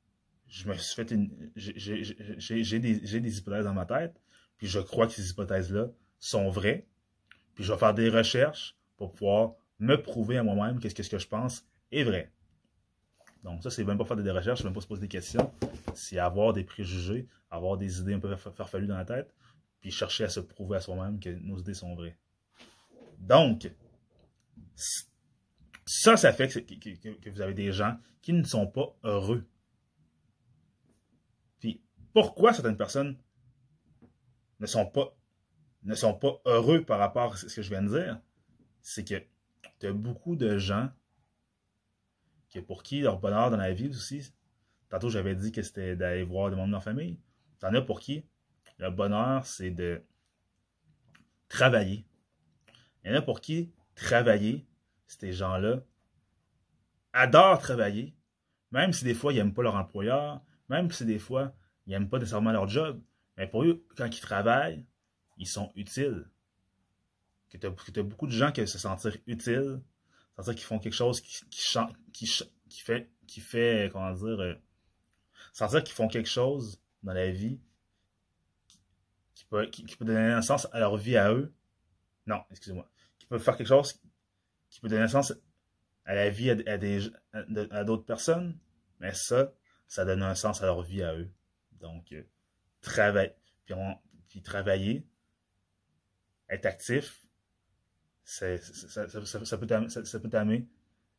[0.48, 1.52] je me suis fait une.
[1.56, 4.20] J'ai des, des hypothèses dans ma tête,
[4.58, 6.88] puis je crois que ces hypothèses-là sont vraies,
[7.54, 11.20] puis je vais faire des recherches pour pouvoir me prouver à moi-même que ce que
[11.20, 12.32] je pense est vrai.
[13.44, 15.54] Donc ça, c'est même pas faire des recherches, même pas se poser des questions,
[15.94, 19.34] c'est avoir des préjugés, avoir des idées un peu farfelues dans la tête,
[19.80, 22.18] puis chercher à se prouver à soi-même que nos idées sont vraies.
[23.18, 23.72] Donc,
[25.86, 29.48] ça, ça fait que, vous avez des gens qui ne sont pas heureux.
[31.60, 31.82] Puis,
[32.14, 33.18] pourquoi certaines personnes
[34.60, 35.16] ne sont pas,
[35.84, 38.22] ne sont pas heureux par rapport à ce que je viens de dire?
[38.82, 39.24] C'est que
[39.80, 40.90] tu beaucoup de gens
[42.52, 44.34] que pour qui leur bonheur dans la vie aussi,
[44.90, 47.20] tantôt j'avais dit que c'était d'aller voir des membres de leur famille.
[47.60, 48.26] T'en as pour qui?
[48.78, 50.04] Le bonheur, c'est de
[51.50, 52.06] travailler.
[53.04, 54.66] Il y en a pour qui travailler,
[55.08, 55.84] ces gens-là
[57.14, 58.16] adorent travailler,
[58.72, 61.54] même si des fois ils n'aiment pas leur employeur, même si des fois
[61.86, 63.02] ils n'aiment pas nécessairement leur job.
[63.38, 64.86] Mais pour eux, quand ils travaillent,
[65.38, 66.30] ils sont utiles.
[67.50, 69.82] Que tu as, beaucoup de gens qui se sentir utiles,
[70.40, 72.26] sentir qu'ils font quelque chose qui, qui,
[72.70, 74.56] qui, fait, qui fait, comment dire, euh,
[75.54, 77.60] sentir qu'ils font quelque chose dans la vie
[79.36, 81.54] qui peut, qui, peut donner un sens à leur vie à eux.
[82.26, 82.90] Non, excusez-moi.
[83.18, 84.02] Qui peut faire quelque chose
[84.70, 85.34] qui peut donner un sens
[86.06, 88.58] à la vie à, des, à, d'autres personnes.
[89.00, 89.54] Mais ça,
[89.88, 91.32] ça donne un sens à leur vie à eux.
[91.80, 92.24] Donc, euh,
[92.82, 93.34] travailler,
[94.44, 95.06] travailler,
[96.50, 97.26] être actif,
[98.30, 100.68] ça, peut t'amener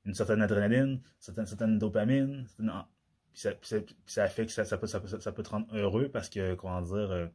[0.05, 5.49] une certaine adrénaline, une certaine, dopamine, puis ça, puis ça, fait que ça, peut, te
[5.49, 7.27] rendre heureux parce que, comment dire, euh,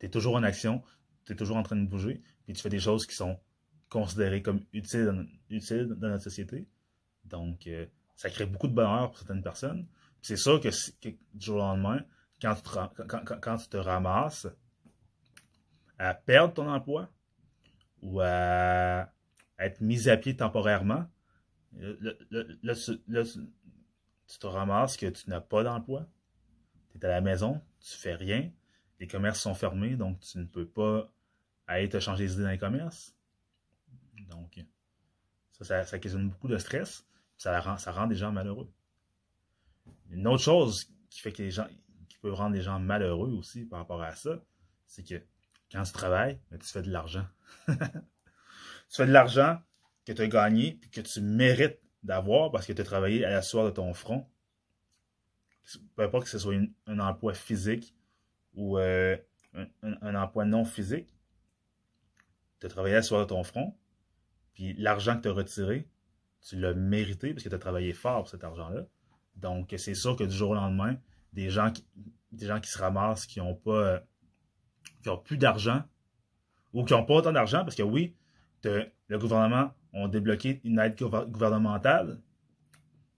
[0.00, 0.82] tu es toujours en action,
[1.24, 3.38] tu es toujours en train de bouger, puis tu fais des choses qui sont
[3.88, 6.66] considérées comme utiles dans, utiles dans notre société.
[7.24, 9.86] Donc, euh, ça crée beaucoup de bonheur pour certaines personnes.
[10.22, 10.68] C'est sûr que,
[11.08, 12.04] du jour au lendemain,
[12.42, 14.48] quand tu, te, quand, quand, tu te ramasses
[16.00, 17.10] à perdre ton emploi
[18.02, 19.12] ou à
[19.58, 21.06] être mis à pied temporairement,
[21.72, 26.08] là, tu te ramasses que tu n'as pas d'emploi.
[26.90, 28.50] Tu es à la maison, tu fais rien,
[28.98, 31.12] les commerces sont fermés, donc tu ne peux pas
[31.66, 33.14] aller te changer les idées dans les commerces.
[34.30, 34.58] Donc,
[35.60, 38.72] ça, ça, occasionne beaucoup de stress, ça rend, ça rend des gens malheureux.
[40.08, 41.68] Une autre chose qui fait que les gens,
[42.08, 44.42] qui peut rendre les gens malheureux aussi par rapport à ça,
[44.86, 45.22] c'est que
[45.70, 47.26] quand tu travailles, ben, tu fais de l'argent.
[47.68, 47.74] tu
[48.88, 49.60] fais de l'argent
[50.04, 53.30] que tu as gagné et que tu mérites d'avoir parce que tu as travaillé à
[53.30, 54.26] la soirée de ton front.
[55.94, 56.56] Peu importe que ce soit
[56.86, 57.94] un emploi physique
[58.54, 59.16] ou euh,
[59.82, 61.14] un, emploi non physique,
[62.58, 63.76] tu as travaillé à la soirée de ton front,
[64.54, 65.88] puis l'argent que tu as retiré,
[66.40, 68.86] tu l'as mérité parce que tu as travaillé fort pour cet argent-là.
[69.36, 70.96] Donc, c'est sûr que du jour au lendemain,
[71.32, 71.86] des gens qui,
[72.32, 74.00] des gens qui se ramassent, qui n'ont pas, euh,
[75.02, 75.82] qui ont plus d'argent,
[76.72, 78.14] ou qui n'ont pas autant d'argent, parce que oui,
[78.64, 82.20] le gouvernement a débloqué une aide gouvernementale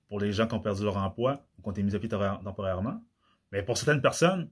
[0.08, 2.08] pour les gens qui ont perdu leur emploi ou qui ont été mis à pied
[2.08, 3.02] temporairement.
[3.50, 4.50] Mais pour certaines personnes,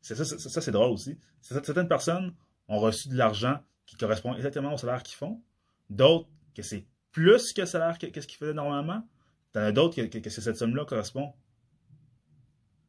[0.00, 2.34] ça, ça, c'est drôle aussi, certaines personnes
[2.68, 5.42] ont reçu de l'argent qui correspond exactement au salaire qu'ils font.
[5.90, 9.06] D'autres, que c'est plus que le salaire qu'est-ce qu'ils faisaient normalement.
[9.52, 11.32] T'en as d'autres que, cette somme-là correspond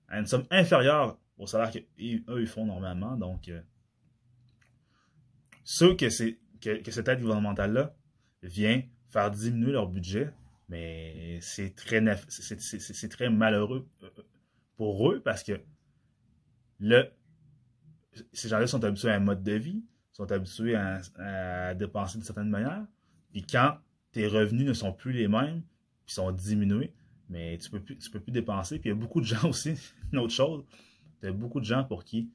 [0.08, 3.16] à une somme inférieure au salaire qu'eux ils font normalement.
[3.16, 3.62] Donc, euh,
[5.70, 6.06] ceux que,
[6.62, 7.94] que, cette aide gouvernementale-là
[8.42, 10.32] vient faire diminuer leur budget,
[10.70, 12.02] mais c'est très,
[13.10, 14.10] très malheureux euh,
[14.78, 15.60] pour eux parce que
[16.80, 17.12] le,
[18.32, 22.50] ces gens-là sont habitués à un mode de vie, sont habitués à, dépenser d'une certaine
[22.50, 22.86] manière.
[23.34, 23.78] Puis quand
[24.14, 25.64] tes revenus ne sont plus les mêmes,
[26.06, 26.94] puis sont diminués,
[27.28, 28.80] mais tu peux peux plus dépenser.
[28.80, 29.74] Puis il y a beaucoup de gens aussi,
[30.14, 30.64] une autre chose,
[31.22, 32.32] il y a beaucoup de gens pour qui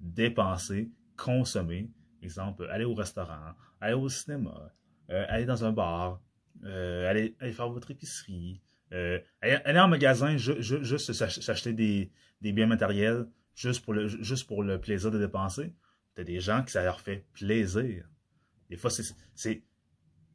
[0.00, 1.90] dépenser, consommer,
[2.26, 4.72] exemple, aller au restaurant, aller au cinéma,
[5.10, 6.20] euh, aller dans un bar,
[6.64, 8.60] euh, aller, faire votre épicerie,
[8.92, 15.72] euh, aller, en magasin, juste s'acheter des, biens matériels, juste pour le, plaisir de dépenser.
[16.16, 18.08] Tu as des gens qui ça leur fait plaisir.
[18.68, 19.62] Des fois, c'est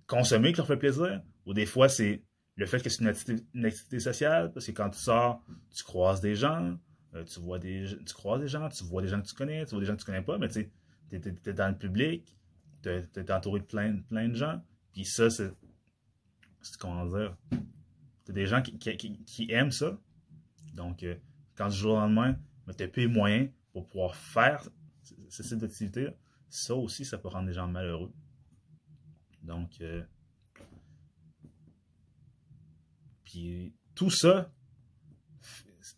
[0.07, 2.23] consommer qui leur fait plaisir, ou des fois, c'est
[2.55, 5.43] le fait que c'est une activité, sociale, parce que quand tu sors,
[5.75, 6.77] tu croises des gens,
[7.25, 9.71] tu vois des tu croises des gens, tu vois des gens que tu connais, tu
[9.71, 10.71] vois des gens que tu connais pas, mais tu sais,
[11.15, 12.35] es, dans le public,
[12.81, 14.63] tu es entouré de plein, plein de gens.
[14.93, 15.51] Puis ça, c'est.
[16.79, 17.35] Comment dire?
[18.25, 19.99] T'as des gens qui, qui, aiment ça.
[20.73, 21.15] Donc, euh,
[21.55, 22.37] quand du jour au lendemain,
[22.77, 24.63] tu n'as plus les moyens pour pouvoir faire
[25.29, 26.09] ce type d'activité,
[26.49, 28.11] ça aussi, ça peut rendre les gens malheureux.
[29.41, 30.03] Donc, euh,
[33.23, 34.53] puis tout ça,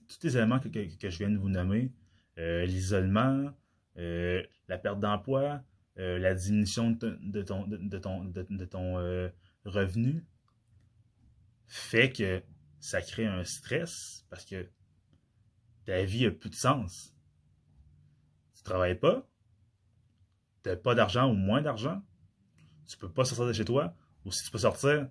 [0.08, 1.92] tous les éléments que, je viens de vous nommer,
[2.38, 3.52] euh, l'isolement,
[3.98, 5.62] euh, la perte d'emploi,
[5.96, 9.32] la diminution de, ton, de, ton, de, ton
[9.66, 10.26] revenu,
[11.68, 12.42] fait que
[12.80, 14.68] ça crée un stress parce que
[15.86, 17.16] ta vie n'a plus de sens.
[18.56, 19.28] Tu travailles pas,
[20.64, 22.02] tu n'as pas d'argent ou moins d'argent,
[22.88, 25.10] tu peux pas sortir de chez toi, ou si tu peux sortir,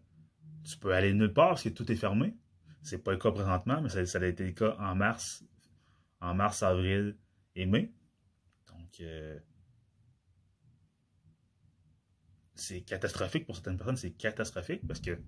[0.65, 2.37] tu peux aller nulle part parce que tout est fermé.
[2.83, 5.45] C'est pas le cas présentement, mais ça, a été le cas en mars,
[6.21, 7.17] en mars, avril
[7.55, 7.93] et mai.
[12.55, 15.21] C'est catastrophique pour certaines personnes, c'est catastrophique parce que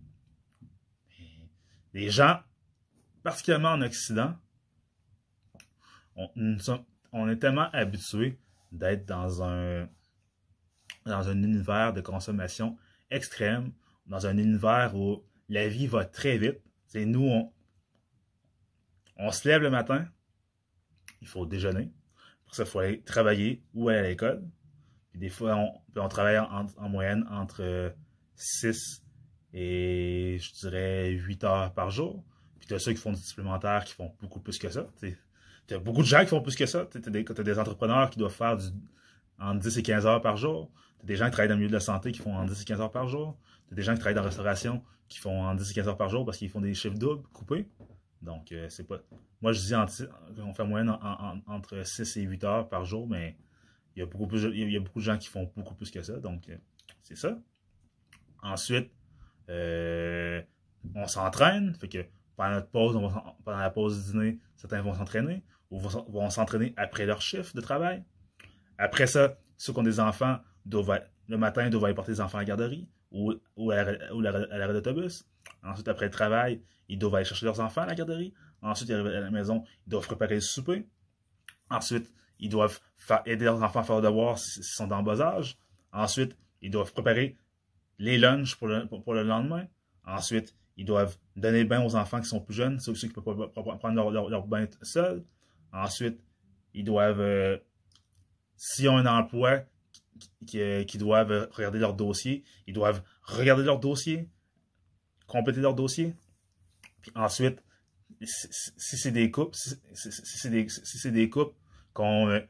[1.92, 2.40] les gens,
[3.22, 4.36] particulièrement en Occident,
[6.16, 8.38] on, est tellement habitués
[8.72, 9.88] d'être dans un,
[11.06, 12.76] dans un univers de consommation
[13.10, 13.72] extrême,
[14.06, 16.60] dans un univers où la vie va très vite.
[16.86, 17.52] C'est nous,
[19.16, 20.08] on se lève le matin,
[21.20, 21.90] il faut déjeuner.
[22.54, 24.44] Ça, il faut aller travailler ou aller à l'école.
[25.10, 25.58] Puis des fois,
[25.96, 27.92] on, travaille en, moyenne entre
[28.36, 29.02] 6
[29.52, 32.22] et je dirais 8 heures par jour.
[32.60, 34.86] Puis tu as ceux qui font du supplémentaire qui font beaucoup plus que ça.
[35.00, 36.86] Tu as beaucoup de gens qui font plus que ça.
[36.86, 38.56] Tu as, des entrepreneurs qui doivent faire
[39.40, 40.70] entre 10 et 15 heures par jour.
[41.00, 42.44] Tu as des gens qui travaillent dans le milieu de la santé qui font en
[42.44, 43.36] 10 et 15 heures par jour.
[43.66, 45.88] Tu as des gens qui travaillent dans la restauration qui font en 10 et 15
[45.88, 47.66] heures par jour parce qu'ils font des chiffres doubles coupés.
[48.24, 48.98] Donc, euh, c'est pas.
[49.40, 50.96] Moi, je dis on fait en moyenne
[51.46, 53.36] entre 6 et 8 heures par jour, mais
[53.94, 56.02] il y, a beaucoup il y a beaucoup de gens qui font beaucoup plus que
[56.02, 56.18] ça.
[56.18, 56.56] Donc, euh,
[57.02, 57.38] c'est ça.
[58.42, 58.90] Ensuite,
[59.50, 60.42] euh,
[60.94, 61.74] on s'entraîne.
[61.74, 62.04] Fait que
[62.36, 62.94] pendant notre pause,
[63.44, 68.04] pendant la pause dîner, certains vont s'entraîner ou vont s'entraîner après leur chiffre de travail.
[68.78, 72.38] Après ça, ceux qui ont des enfants, doivent, le matin, doivent aller porter les enfants
[72.38, 73.32] à la garderie ou,
[73.70, 75.26] à l'arrêt d'autobus.
[75.62, 78.32] Ensuite, après le travail, ils doivent aller chercher leurs enfants à la garderie.
[78.62, 80.86] Ensuite, ils arrivent à la maison, ils doivent préparer le souper.
[81.70, 82.80] Ensuite, ils doivent
[83.26, 85.56] aider leurs enfants à faire le devoir s'ils sont en bas âge.
[85.92, 87.36] Ensuite, ils doivent préparer
[87.98, 89.66] les lunchs pour le, pour, le lendemain.
[90.04, 93.12] Ensuite, ils doivent donner le bain aux enfants qui sont plus jeunes, ceux, qui ne
[93.12, 95.24] peuvent pas prendre leur, bain seuls.
[95.72, 96.20] Ensuite,
[96.72, 97.56] ils doivent euh,
[98.56, 99.64] s'ils ont un emploi,
[100.46, 104.28] qui, euh, doivent regarder leur dossier, ils doivent regarder leur dossier,
[105.26, 106.14] compléter leur dossier.
[107.04, 107.62] Puis ensuite,
[108.22, 110.66] si c'est des couples, si, c'est des,
[111.10, 111.54] des couples
[111.94, 112.40] qui ont euh,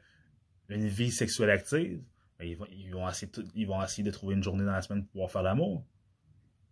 [0.69, 2.01] une vie sexuelle active,
[2.39, 5.31] ben, ils vont, ils, vont essayer de, trouver une journée dans la semaine pour pouvoir
[5.31, 5.85] faire l'amour.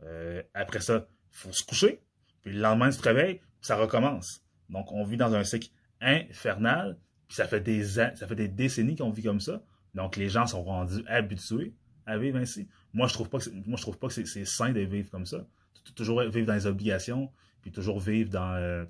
[0.03, 2.01] Euh, après ça, il faut se coucher.
[2.41, 4.45] Puis le lendemain, ils se réveille, puis ça recommence.
[4.69, 5.69] Donc, on vit dans un cycle
[5.99, 6.97] infernal
[7.33, 9.63] ça fait des ça fait des décennies qu'on vit comme ça.
[9.95, 11.73] Donc les gens sont rendus habitués
[12.05, 12.67] à vivre ainsi.
[12.93, 15.25] Moi, je trouve pas que moi je trouve pas que c'est sain de vivre comme
[15.25, 15.47] ça.
[15.95, 17.31] Toujours vivre dans les obligations,
[17.63, 18.85] puis toujours vivre dans euh,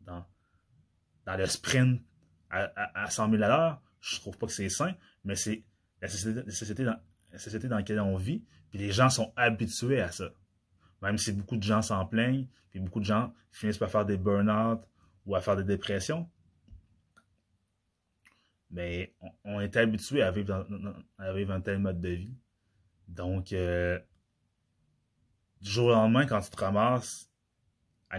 [0.00, 0.24] dans,
[1.26, 2.02] dans le sprint
[2.50, 3.82] à, à, 100 000 à l'heure.
[4.00, 5.62] Je trouve pas que c'est sain, mais c'est
[6.00, 6.98] la société, dans,
[7.32, 10.30] la société dans laquelle on vit, puis les gens sont habitués à ça.
[11.02, 14.16] Même si beaucoup de gens s'en plaignent, puis beaucoup de gens finissent par faire des
[14.16, 14.80] burn-out
[15.26, 16.28] ou à faire des dépressions,
[18.70, 20.66] mais on, est habitué à vivre,
[21.18, 22.36] à vivre un tel mode de vie.
[23.08, 23.98] Donc, euh,
[25.60, 27.25] du jour au lendemain, quand tu te ramasses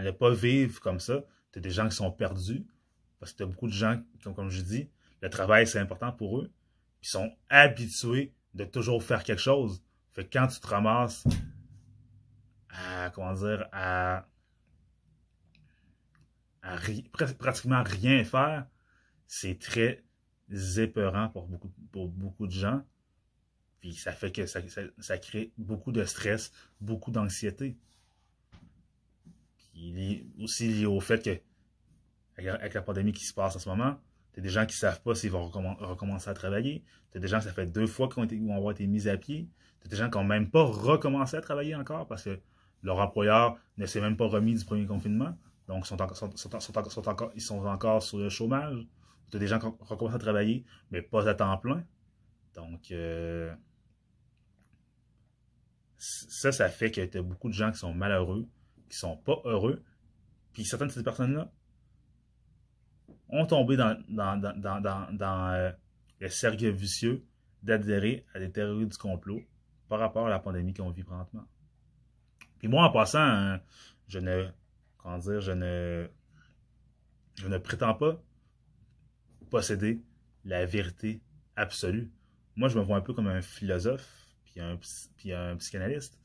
[0.04, 2.66] ne pas vivre comme ça, tu as des gens qui sont perdus,
[3.18, 6.12] parce que tu as beaucoup de gens, qui, comme je dis, le travail, c'est important
[6.12, 6.52] pour eux,
[7.00, 9.82] qui sont habitués de toujours faire quelque chose.
[10.12, 11.24] Fait que quand tu te ramasses
[12.70, 14.26] à, comment dire, à,
[17.38, 18.66] pratiquement rien faire,
[19.26, 20.04] c'est très
[20.76, 22.82] épeurant pour beaucoup, de gens.
[23.80, 27.76] Puis ça fait que ça, crée beaucoup de stress, beaucoup d'anxiété.
[29.78, 31.40] Puis aussi lié au fait que,
[32.36, 33.96] avec la pandémie qui se passe en ce moment,
[34.32, 36.84] t'as des gens qui savent pas s'ils vont recommencer à travailler.
[37.12, 39.48] T'as des gens ça fait deux fois qu'ils ont, ont été mis à pied.
[39.80, 42.40] T'as des gens qui n'ont même pas recommencé à travailler encore parce que
[42.82, 45.36] leur employeur ne s'est même pas remis du premier confinement.
[45.68, 48.86] Donc, sont, encore, ils sont encore sur le chômage.
[49.30, 51.84] Tu as des gens qui recommencent à travailler, mais pas à temps plein.
[52.54, 53.54] Donc, euh,
[55.98, 58.48] ça, ça fait que tu as beaucoup de gens qui sont malheureux,
[58.88, 59.82] qui sont pas heureux.
[60.52, 61.52] Puis certaines de ces personnes-là
[63.28, 65.70] ont tombé dans, dans, dans, dans, euh,
[66.20, 67.24] le cercle vicieux
[67.62, 69.42] d'adhérer à des théories du complot
[69.88, 71.46] par rapport à la pandémie qu'on vit présentement.
[72.58, 73.60] Puis moi, en passant, hein,
[74.08, 74.48] je ne,
[74.96, 76.08] comment dire, je ne,
[77.36, 78.20] je ne prétends pas
[79.50, 80.02] posséder
[80.44, 81.22] la vérité
[81.56, 82.10] absolue.
[82.56, 84.78] Moi, je me vois un peu comme un philosophe, puis un,
[85.16, 86.18] puis un psychanalyste.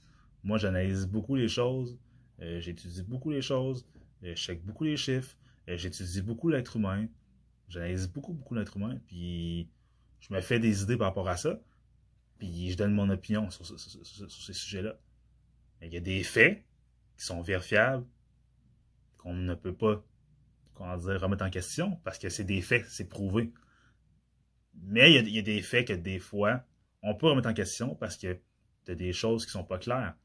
[0.44, 1.98] Moi, j'analyse beaucoup les choses,
[2.60, 3.88] j'étudie beaucoup les choses,
[4.24, 5.36] euh, je check beaucoup les chiffres,
[5.70, 7.08] euh, j'étudie beaucoup l'être humain,
[7.68, 9.70] j'analyse beaucoup, beaucoup l'être humain, puis
[10.20, 11.60] je me fais des idées par rapport à ça,
[12.38, 15.00] puis je donne mon opinion sur, ces sujets-là.
[15.82, 16.64] Il y a des faits
[17.18, 18.06] qui sont vérifiables,
[19.18, 20.04] qu'on ne peut pas
[20.74, 23.54] comment dire, remettre en question, parce que c'est des faits, c'est prouvé.
[24.76, 26.64] Mais il y, a, des faits que des fois,
[27.04, 28.40] on peut remettre en question parce que
[28.86, 30.16] tu as des choses qui sont pas claires.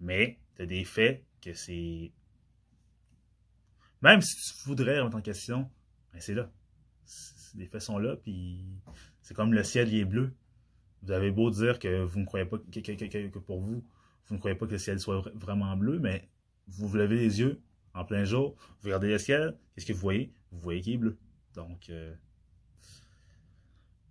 [0.00, 2.12] Mais tu as des faits que c'est.
[4.02, 5.70] Même si tu voudrais remettre en question,
[6.12, 6.50] ben c'est là.
[7.54, 8.64] Les faits sont là, puis
[9.20, 10.32] c'est comme le ciel il est bleu.
[11.02, 13.84] Vous avez beau dire que vous ne croyez pas que, pour vous,
[14.26, 16.28] vous ne croyez pas que le ciel soit vraiment bleu, mais
[16.68, 17.60] vous vous levez les yeux
[17.94, 20.32] en plein jour, vous regardez le ciel, qu'est-ce que vous voyez?
[20.52, 21.18] Vous voyez qu'il est bleu.
[21.54, 22.14] Donc, euh,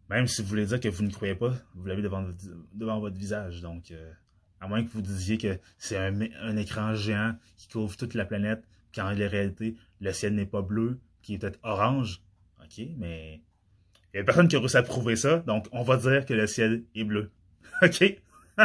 [0.10, 2.28] même si vous voulez dire que vous ne croyez pas, vous l'avez devant,
[2.74, 3.62] devant votre visage.
[3.62, 4.12] Donc, euh,
[4.62, 8.64] à moins que vous disiez que c'est un, écran géant qui couvre toute la planète,
[8.94, 12.22] quand en réalité, le ciel n'est pas bleu, qui est peut-être orange.
[12.62, 13.42] OK, mais
[14.14, 16.34] il n'y a personne qui a réussi à prouver ça, donc on va dire que
[16.34, 17.32] le ciel est bleu.
[17.82, 18.22] OK?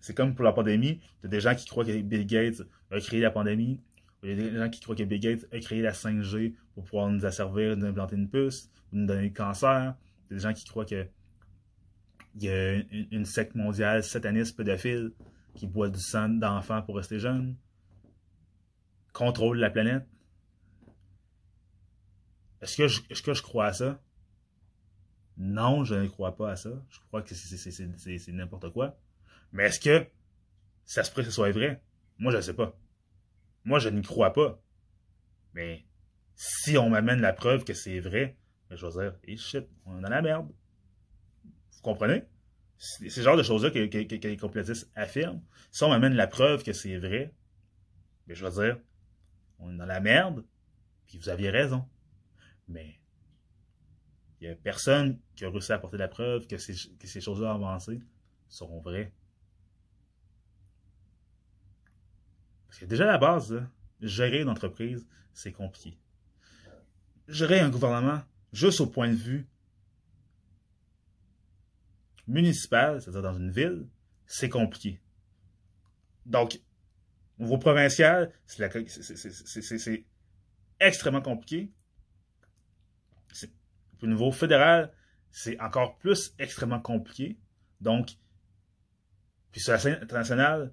[0.00, 1.00] c'est comme pour la pandémie.
[1.20, 3.80] Il y a des gens qui croient que Bill Gates a créé la pandémie.
[4.22, 6.84] Il y a des gens qui croient que Bill Gates a créé la 5G pour
[6.84, 9.94] pouvoir nous asservir d'implanter une puce, ou nous donner le cancer.
[10.30, 11.06] Il y a des gens qui croient que
[12.38, 12.74] il y a
[13.10, 15.12] une, secte mondiale sataniste pédophile
[15.54, 17.56] qui boit du sang d'enfants pour rester jeune,
[19.12, 20.06] contrôle la planète.
[22.60, 24.00] Est-ce que, je, crois à ça?
[25.36, 26.70] Non, je ne crois pas à ça.
[26.90, 28.96] Je crois que c'est n'importe quoi.
[29.52, 30.06] Mais est-ce que
[30.84, 31.82] ça se pourrait que ce soit vrai?
[32.18, 32.78] Moi, je ne sais pas.
[33.64, 34.60] Moi, je n'y crois pas.
[35.54, 35.84] Mais
[36.36, 38.36] si on m'amène la preuve que c'est vrai,
[38.70, 40.48] ben, je vais dire, hey shit, on est dans la merde.
[41.78, 42.24] Vous comprenez?
[42.76, 45.40] C'est ce genre de choses-là que, les complotistes affirment.
[45.70, 47.32] Si on m'amène la preuve que c'est vrai,
[48.26, 48.80] ben, je vais dire,
[49.60, 50.44] on est dans la merde,
[51.06, 51.88] puis vous aviez raison.
[52.66, 52.98] Mais
[54.40, 57.20] il n'y a personne qui a réussi à apporter la preuve que ces, que ces
[57.20, 58.00] choses-là avancées
[58.48, 59.12] seront vraies.
[62.66, 63.62] Parce que déjà à la base,
[64.00, 65.96] gérer une entreprise, c'est compliqué.
[67.28, 68.20] Gérer un gouvernement,
[68.52, 69.48] juste au point de vue
[72.28, 73.86] municipal, c'est-à-dire dans une ville,
[74.26, 75.00] c'est compliqué.
[76.26, 76.60] Donc,
[77.38, 78.62] au niveau provincial, c'est
[80.80, 81.72] extrêmement compliqué.
[84.02, 84.92] Au niveau fédéral,
[85.30, 87.38] c'est encore plus extrêmement compliqué.
[87.80, 88.16] Donc,
[89.50, 90.72] puis sur la scène internationale,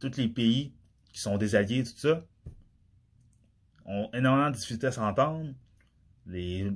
[0.00, 0.74] tous les pays
[1.12, 2.26] qui sont des alliés, tout ça,
[3.84, 5.52] ont énormément de difficultés à s'entendre.
[6.26, 6.70] Les,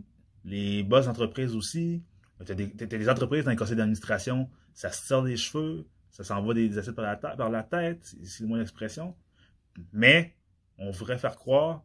[0.45, 1.07] les boss
[1.55, 2.03] aussi.
[2.45, 6.55] Tu as, des entreprises dans les conseils d'administration, ça se tire des cheveux, ça s'envoie
[6.55, 9.17] des, assiettes par la, tête, c'est le moins d'expression.
[9.93, 10.35] Mais
[10.79, 11.85] on voudrait faire croire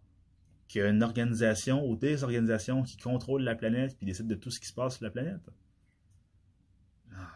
[0.68, 4.36] qu'il y a une organisation ou des organisations qui contrôlent la planète puis décident de
[4.36, 5.42] tout ce qui se passe sur la planète.
[7.16, 7.32] Ah.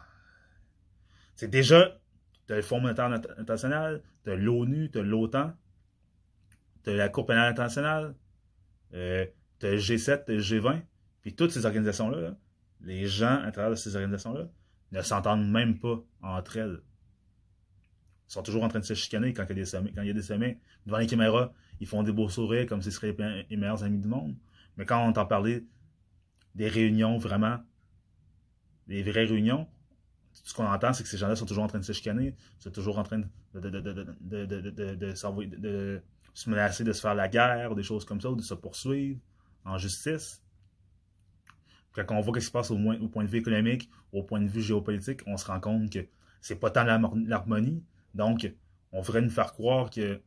[1.34, 1.98] C'est déjà
[2.46, 5.52] tu as le Fonds monétaire international, tu as l'ONU, tu as l'OTAN,
[6.82, 8.14] tu as la Cour pénale internationale,
[8.92, 9.26] euh,
[9.58, 10.82] tu as le G7, tu as le G20,
[11.22, 12.36] puis toutes ces organisations-là,
[12.84, 14.48] les gens à travers ces organisations-là
[14.92, 16.80] ne s'entendent même pas entre elles.
[18.28, 19.92] Ils sont toujours en train de se chicaner quand il y a des sommets.
[19.94, 22.82] Quand il y a des sommets, devant les caméras, ils font des beaux sourires comme
[22.82, 23.16] si ce seraient
[23.50, 24.36] les meilleurs amis du monde.
[24.76, 25.66] Mais quand on entend parler
[26.54, 27.58] des réunions vraiment,
[28.86, 29.66] des vraies réunions,
[30.32, 32.70] ce qu'on entend, c'est que ces gens-là sont toujours en train de se chicaner, sont
[32.70, 35.14] toujours en train de, de,
[36.34, 38.54] se menacer de se faire la guerre, ou des choses comme ça, ou de se
[38.54, 39.20] poursuivre
[39.64, 40.43] en justice.
[42.02, 44.40] Quand on voit ce qui se passe au, au, point de vue économique, au point
[44.40, 46.06] de vue géopolitique, on se rend compte que
[46.40, 47.82] c'est pas tant l'harmonie.
[48.14, 48.50] Donc,
[48.92, 50.20] on voudrait nous faire croire que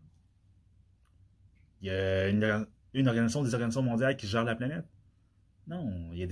[1.82, 4.86] il y a une, une, organisation, des organisations mondiales qui gèrent la planète.
[5.68, 6.24] Non, il y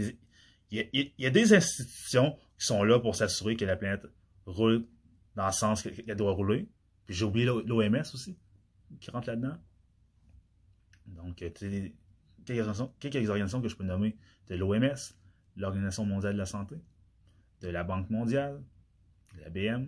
[1.26, 4.08] a des, institutions qui sont là pour s'assurer que la planète
[4.46, 4.88] roule
[5.36, 6.68] dans le sens qu'elle doit rouler.
[7.06, 8.38] Puis j'ai oublié l'OMS aussi,
[9.00, 9.58] qui rentre là-dedans.
[11.06, 14.18] Donc, euh, quelques organisations, quelques organisations que je peux nommer
[14.48, 14.96] de l'OMS,
[15.58, 16.76] l'Organisation mondiale de la santé,
[17.62, 18.62] de la Banque mondiale,
[19.36, 19.88] de la BM,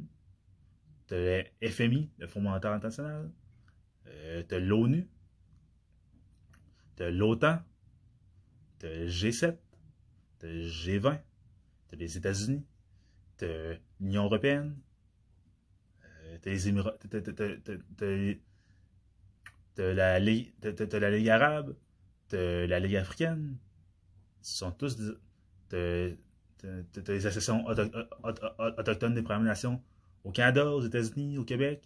[1.10, 1.16] de
[1.62, 3.32] la FMI, le Fonds monétaire international,
[4.08, 5.08] euh, de l'ONU,
[6.98, 7.62] de l'OTAN,
[8.80, 9.58] de G7,
[10.42, 11.22] de G20,
[11.90, 12.66] t'as les États-Unis,
[13.38, 14.76] t'as l'Union européenne,
[19.76, 21.76] t'as la, Ligue- arabe,
[22.28, 23.58] t'as la Ligue africaine.
[24.42, 25.14] Ce sont tous des,
[25.70, 26.10] t'as-
[26.58, 29.82] t'as- t'as les associations auto- auto- auto- autochtones des Premières Nations
[30.24, 31.84] au Canada, aux États-Unis, au Québec.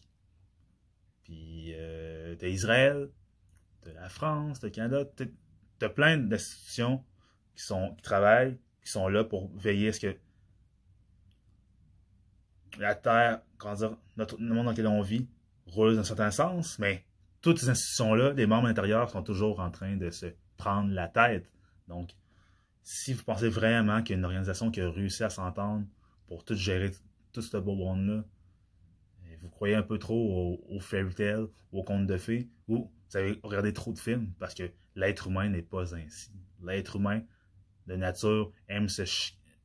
[1.23, 3.09] Puis euh, t'as Israël,
[3.81, 5.05] t'as la France, t'as le Canada,
[5.79, 7.03] t'as, plein d'institutions
[7.55, 10.17] qui qui travaillent, qui sont là pour veiller à ce que
[12.79, 15.27] la Terre, comment dire, notre, le monde dans lequel on vit,
[15.67, 17.05] roule dans un certain sens, mais
[17.41, 20.27] toutes ces institutions-là, les membres intérieurs sont toujours en train de se
[20.57, 21.51] prendre la tête.
[21.87, 22.11] Donc,
[22.83, 25.85] si vous pensez vraiment qu'il y a une organisation qui a réussi à s'entendre
[26.27, 26.91] pour tout gérer
[27.31, 28.23] tout ce beau monde-là,
[29.41, 33.17] vous croyez un peu trop au, au fairy tale, au conte de fées, ou vous
[33.17, 36.31] avez regardé trop de films, parce que l'être humain n'est pas ainsi.
[36.63, 37.23] L'être humain,
[37.87, 39.03] de nature, aime se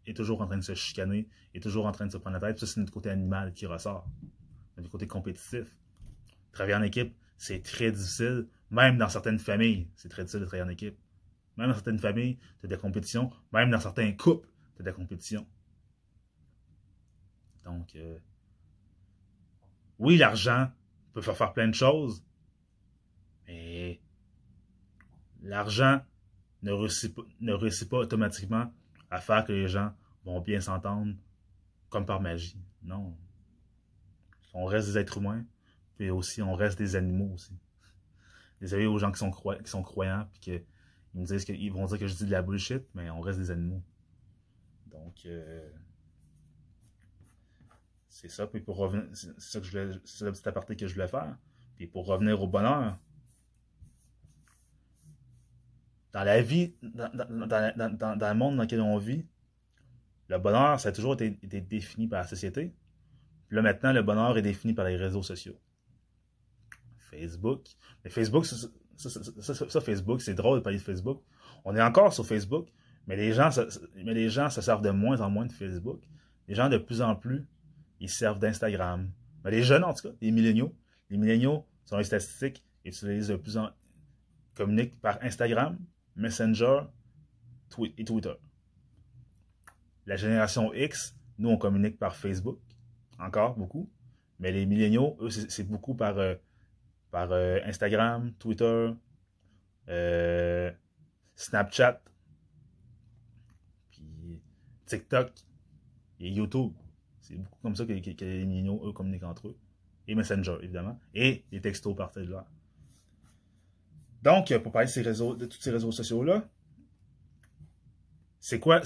[0.06, 2.48] est toujours en train de se chicaner, est toujours en train de se prendre la
[2.48, 2.58] tête.
[2.60, 4.08] Ça, c'est notre côté animal qui ressort.
[4.76, 5.76] Notre côté compétitif.
[6.52, 8.46] Travailler en équipe, c'est très difficile.
[8.70, 10.96] Même dans certaines familles, c'est très difficile de travailler en équipe.
[11.57, 13.30] Même dans certaines familles, tu as des compétitions.
[13.52, 15.46] Même dans certains couples, tu as des compétitions.
[17.64, 18.18] Donc, euh,
[19.98, 20.70] oui, l'argent
[21.12, 22.22] peut faire faire plein de choses,
[23.46, 24.00] mais
[25.42, 26.00] l'argent
[26.62, 28.72] ne réussit, pas, ne réussit pas automatiquement
[29.11, 29.92] à faire que les gens
[30.24, 31.14] vont bien s'entendre
[31.88, 32.61] comme par magie.
[32.82, 33.16] Non.
[34.52, 35.44] On reste des êtres humains,
[35.96, 37.57] puis aussi on reste des animaux aussi.
[38.61, 40.64] Désolé aux gens qui sont, qui sont croyants, puis que
[41.16, 43.50] ils me disent vont dire que je dis de la bullshit, mais on reste des
[43.50, 43.82] animaux.
[44.86, 45.66] Donc, euh,
[48.10, 48.46] c'est ça.
[48.46, 51.08] Puis pour revenir, c'est ça que je voulais, c'est le petit aparté que je voulais
[51.08, 51.38] faire.
[51.74, 52.98] Puis pour revenir au bonheur,
[56.12, 59.26] dans la vie, dans, dans, dans, le monde dans lequel on vit,
[60.28, 62.74] le bonheur, ça a toujours été, été défini par la société.
[63.48, 65.58] Puis là, maintenant, le bonheur est défini par les réseaux sociaux.
[66.98, 67.68] Facebook.
[68.04, 68.44] Mais Facebook,
[68.97, 71.22] ça, Facebook, c'est drôle de parler de Facebook.
[71.64, 72.68] On est encore sur Facebook,
[73.07, 73.51] mais les gens,
[73.97, 76.01] mais les se servent de moins en moins de Facebook.
[76.49, 77.47] Les gens, de plus en plus,
[78.01, 79.11] ils se servent d'Instagram.
[79.44, 80.74] Mais les jeunes, en tout cas, les milléniaux,
[81.11, 83.70] les milléniaux, sont les statistiques, utilisent de plus en
[84.55, 85.78] communiquent par Instagram,
[86.16, 86.80] Messenger
[87.99, 88.32] et Twitter.
[90.07, 92.59] La génération X, nous, on communique par Facebook,
[93.18, 93.90] encore beaucoup.
[94.38, 96.34] Mais les milléniaux, eux, c'est c'est beaucoup par, euh,
[97.16, 98.90] par euh, Instagram, Twitter,
[99.88, 100.70] euh,
[101.34, 102.02] Snapchat,
[103.90, 104.42] puis
[104.84, 105.32] TikTok
[106.20, 106.74] et YouTube.
[107.20, 109.58] C'est beaucoup comme ça que, les milléniaux, eux, communiquent entre eux.
[110.06, 111.00] Et Messenger, évidemment.
[111.14, 112.44] Et les textos par cellulaire.
[114.22, 116.46] Donc, pour parler de, ces réseaux, de tous ces réseaux sociaux-là,
[118.40, 118.82] c'est quoi,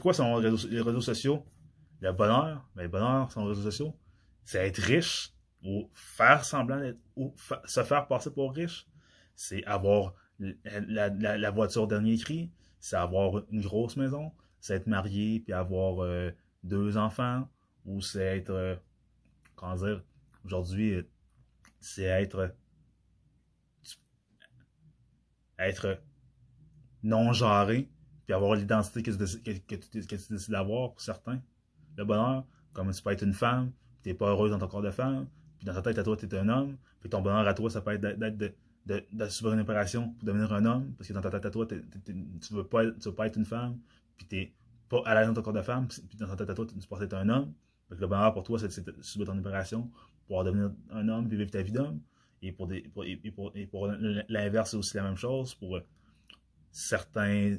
[0.00, 1.46] quoi son réseau- les réseaux sociaux?
[2.00, 3.96] Le bonheur, mais le bonheur, les réseaux sociaux,
[4.42, 5.32] c'est être riche
[5.64, 7.34] ou faire semblant d'être, ou
[7.64, 8.86] se faire passer pour riche.
[9.34, 12.50] C'est avoir la, voiture dernier cri,
[12.80, 16.30] c'est avoir une grosse maison, c'est être marié puis avoir euh,
[16.64, 17.48] deux enfants,
[17.84, 18.76] ou c'est être, euh,
[19.54, 20.02] comment dire,
[20.44, 21.08] aujourd'hui, euh,
[21.80, 22.54] c'est être,
[25.58, 26.00] être
[27.02, 27.88] non-genré,
[28.26, 31.40] puis avoir l'identité que, tu décides- d'avoir pour certains.
[31.96, 34.90] Le bonheur, comme tu peux être une femme, t'es pas heureuse dans ton corps de
[34.90, 35.28] femme,
[35.62, 37.80] puis dans ta tête à toi, t'es un homme, puis ton bonheur à toi, ça
[37.80, 38.52] peut être d'être de,
[38.84, 41.68] de, subir une opération pour devenir un homme, parce que dans ta tête à toi,
[41.68, 43.78] tu veux pas tu veux pas être une femme,
[44.16, 44.52] puis t'es
[44.88, 46.88] pas à l'aise dans ton corps de femme, puis dans ta tête à toi, tu
[46.88, 47.54] penses être un homme.
[47.88, 49.88] Donc le bonheur pour toi, c'est de subir ton opération
[50.26, 52.00] pour devenir un homme, vivre ta vie d'homme.
[52.42, 52.82] Et pour, et
[53.30, 55.54] pour, et pour l'inverse, c'est aussi la même chose.
[55.54, 55.86] Pour euh,
[56.72, 57.56] certains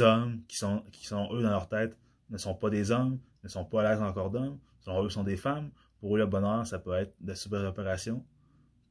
[0.00, 1.96] hommes qui sont, qui sont, eux, dans leur tête,
[2.28, 5.02] ne sont pas des hommes, ne sont pas à l'aise dans leur corps d'homme, sont,
[5.02, 5.70] eux sont des femmes.
[6.04, 8.22] Pour eux, le bonheur, ça peut être de subir l'opération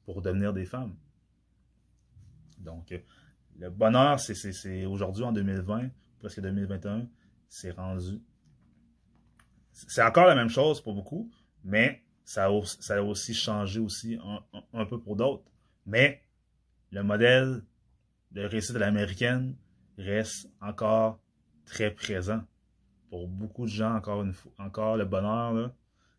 [0.03, 0.95] pour devenir des femmes.
[2.57, 2.97] Donc, euh,
[3.59, 7.07] le bonheur, c'est- aujourd'hui, en 2020, presque 2021,
[7.47, 8.19] c'est rendu.
[9.73, 11.29] C'est encore la même chose pour beaucoup,
[11.63, 12.49] mais ça a,
[13.03, 14.43] aussi changé aussi un,
[14.73, 15.43] un- peu pour d'autres.
[15.85, 16.23] Mais
[16.89, 17.63] le modèle
[18.31, 19.55] de réussite à l'américaine
[19.99, 21.19] reste encore
[21.65, 22.41] très présent.
[23.11, 25.75] Pour beaucoup de gens, encore, une fois, encore le bonheur, là,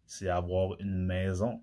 [0.07, 1.63] c'est avoir une maison,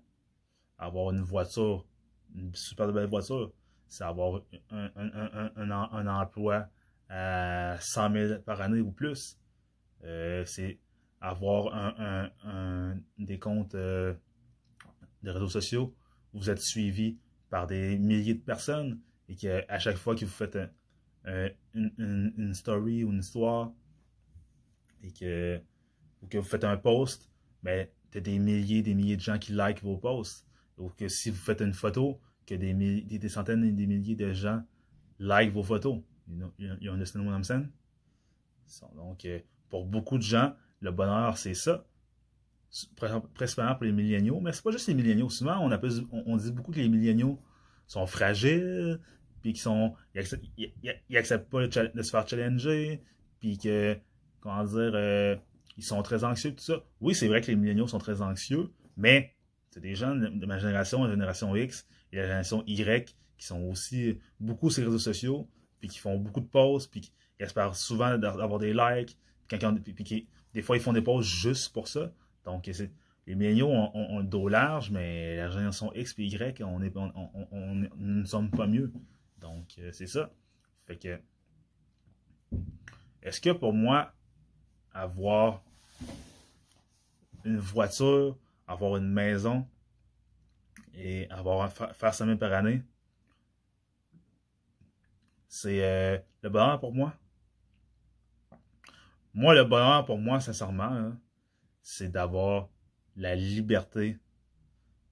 [0.78, 1.86] avoir une voiture,
[2.34, 3.52] une super belle voiture,
[3.88, 6.68] c'est avoir un, un, un, un, emploi
[7.08, 9.38] à 100 000 par année ou plus.
[10.04, 10.78] Euh, c'est
[11.20, 14.14] avoir un, des comptes euh,
[15.22, 15.94] de réseaux sociaux
[16.32, 17.18] où vous êtes suivi
[17.50, 20.70] par des milliers de personnes et qu'à chaque fois que vous faites un-
[21.24, 23.72] un- une, une- une story ou une histoire,
[25.02, 25.60] et que,
[26.22, 27.30] ou que vous faites un post,
[27.62, 27.88] mais ben,
[28.18, 30.46] as des milliers, des milliers de gens qui like vos posts.
[30.78, 34.32] Ou que si vous faites une photo, que des, des centaines et des milliers de
[34.32, 34.62] gens
[35.18, 36.02] like vos photos.
[36.28, 37.68] You, know, you understand what I'm saying?
[38.94, 41.84] Donc, euh, pour beaucoup de gens, le bonheur, c'est ça.
[43.34, 45.28] Principalement pour les milléniaux, mais c'est pas juste les milléniaux.
[45.28, 47.38] Souvent, on, dit beaucoup que les milléniaux
[47.86, 48.98] sont fragiles,
[49.42, 53.02] puis qu'ils sont, ils acceptent, pas de se faire challenger,
[53.40, 53.98] puis que,
[54.40, 55.36] comment dire, euh,
[55.76, 56.84] ils sont très anxieux, tout ça.
[57.00, 59.34] Oui, c'est vrai que les milléniaux sont très anxieux, mais
[59.70, 63.62] c'est des gens de ma génération, la génération X et la génération Y, qui sont
[63.62, 65.48] aussi beaucoup sur les réseaux sociaux,
[65.80, 69.18] puis qui font beaucoup de posts, puis qui espèrent souvent d'avoir des likes,
[69.48, 72.12] puis, qui, des fois ils font des posts juste pour ça.
[72.44, 72.70] Donc,
[73.26, 77.74] les milléniaux ont, le dos large, mais la génération X et Y, on, est, on,
[77.96, 78.92] ne sommes pas mieux.
[79.40, 80.32] Donc, euh, c'est ça.
[80.86, 81.20] Fait que,
[83.22, 84.12] est-ce que pour moi,
[84.94, 85.62] avoir
[87.44, 88.36] une voiture,
[88.66, 89.66] avoir une maison
[90.94, 92.82] et avoir faire 5 000 par année,
[95.48, 97.14] c'est euh, le bonheur pour moi.
[99.34, 101.12] Moi, le bonheur pour moi, sincèrement,
[101.82, 102.68] c'est d'avoir
[103.16, 104.18] la liberté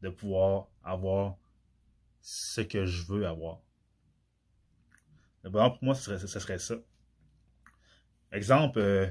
[0.03, 1.37] de pouvoir avoir
[2.21, 3.61] ce que je veux avoir.
[5.43, 6.75] Le bonheur pour moi, ce serait, ça.
[8.33, 9.11] Exemple, euh,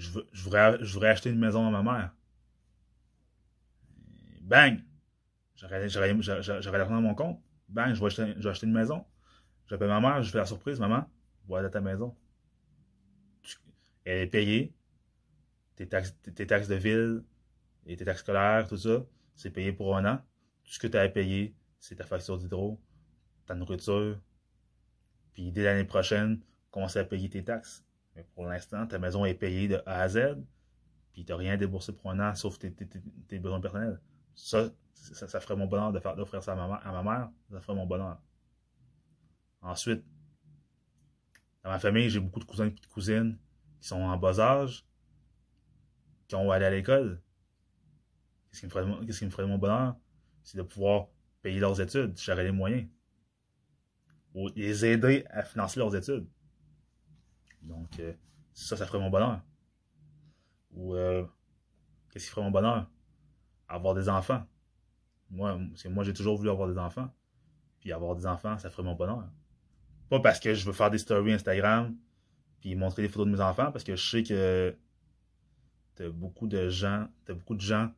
[0.00, 2.14] je, voudrais, acheter une maison à ma mère.
[4.40, 4.80] Bang!
[5.56, 7.40] J'aurais l'argent dans mon compte.
[7.68, 9.04] Bang, je vais acheter, je vais une maison.
[9.68, 11.08] J'appelle ma mère, je fais la surprise, maman,
[11.46, 12.16] voilà ta maison.
[14.04, 14.74] Elle est payée.
[15.76, 17.22] Tes taxes, de ville
[17.86, 20.16] et tes taxes scolaires, tout ça, c'est payé pour un an.
[20.64, 22.80] Tout ce que tu as à payer, c'est ta facture d'hydro,
[23.46, 24.18] ta nourriture.
[25.32, 26.40] Puis dès l'année prochaine,
[26.70, 27.84] commence à payer tes taxes.
[28.16, 30.36] Mais pour l'instant, ta maison est payée de A à Z,
[31.12, 32.70] puis tu n'as rien déboursé pour un an sauf tes,
[33.38, 34.00] besoins personnels.
[34.34, 37.30] Ça, ça, ferait mon bonheur de faire d'offrir ça à ma, mère.
[37.50, 38.20] Ça ferait mon bonheur.
[39.62, 40.04] Ensuite,
[41.62, 43.38] dans ma famille, j'ai beaucoup de cousins et de cousines
[43.80, 44.86] qui sont en bas âge,
[46.28, 47.20] qui ont aller à l'école.
[48.50, 49.96] Qu'est-ce qui, me ferait, qui me ferait mon bonheur?
[50.42, 51.08] C'est de pouvoir
[51.42, 52.88] payer leurs études, j'aurais les moyens.
[54.34, 56.26] Ou les aider à financer leurs études.
[57.62, 58.12] Donc, euh,
[58.52, 59.40] ça, ça ferait mon bonheur.
[60.72, 61.24] Ou, euh,
[62.10, 62.88] qu'est-ce qui ferait mon bonheur?
[63.68, 64.44] Avoir des enfants.
[65.30, 67.12] Moi, moi, j'ai toujours voulu avoir des enfants.
[67.80, 69.28] Puis avoir des enfants, ça ferait mon bonheur.
[70.08, 71.96] Pas parce que je veux faire des stories Instagram
[72.60, 74.76] puis montrer des photos de mes enfants, parce que je sais que
[75.94, 77.90] t'as beaucoup de gens, t'as beaucoup de gens.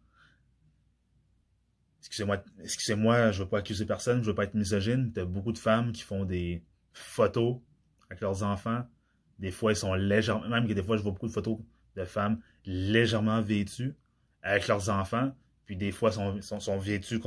[1.99, 5.13] Excusez-moi, excusez-moi, je veux pas accuser personne, je veux pas être misogyne.
[5.13, 7.61] T'as beaucoup de femmes qui font des photos
[8.09, 8.85] avec leurs enfants.
[9.39, 11.59] Des fois, ils sont légèrement, même que des fois, je vois beaucoup de photos
[11.97, 13.95] de femmes légèrement vêtues
[14.43, 15.35] avec leurs enfants.
[15.67, 17.21] Puis des fois, sont, sont, sont vêtues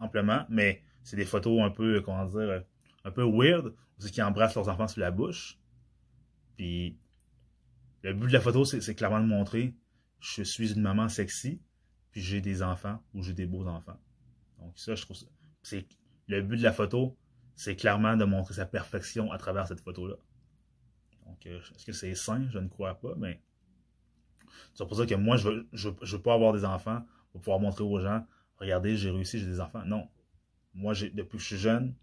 [0.00, 2.62] amplement, mais c'est des photos un peu, comment dire,
[3.04, 5.58] un peu weird, c'est qu'ils embrassent leurs enfants sur la bouche.
[6.56, 6.98] Puis
[8.02, 9.74] le but de la photo, c'est clairement de montrer
[10.20, 11.60] je suis une maman sexy,
[12.10, 13.98] puis j'ai des enfants ou j'ai des beaux enfants.
[14.58, 15.16] Donc ça, je trouve.
[15.62, 15.86] C'est
[16.26, 17.16] le but de la photo,
[17.54, 20.16] c'est clairement de montrer sa perfection à travers cette photo-là.
[21.28, 22.48] Donc, euh, est-ce que c'est sain?
[22.50, 23.40] Je ne crois pas, mais
[24.74, 27.60] c'est pour ça que moi, je veux, je, veux pas avoir des enfants pour pouvoir
[27.60, 28.26] montrer aux gens,
[28.56, 29.84] regardez, j'ai réussi, j'ai des enfants.
[29.84, 30.08] Non.
[30.74, 31.94] Moi, depuis que je suis jeune,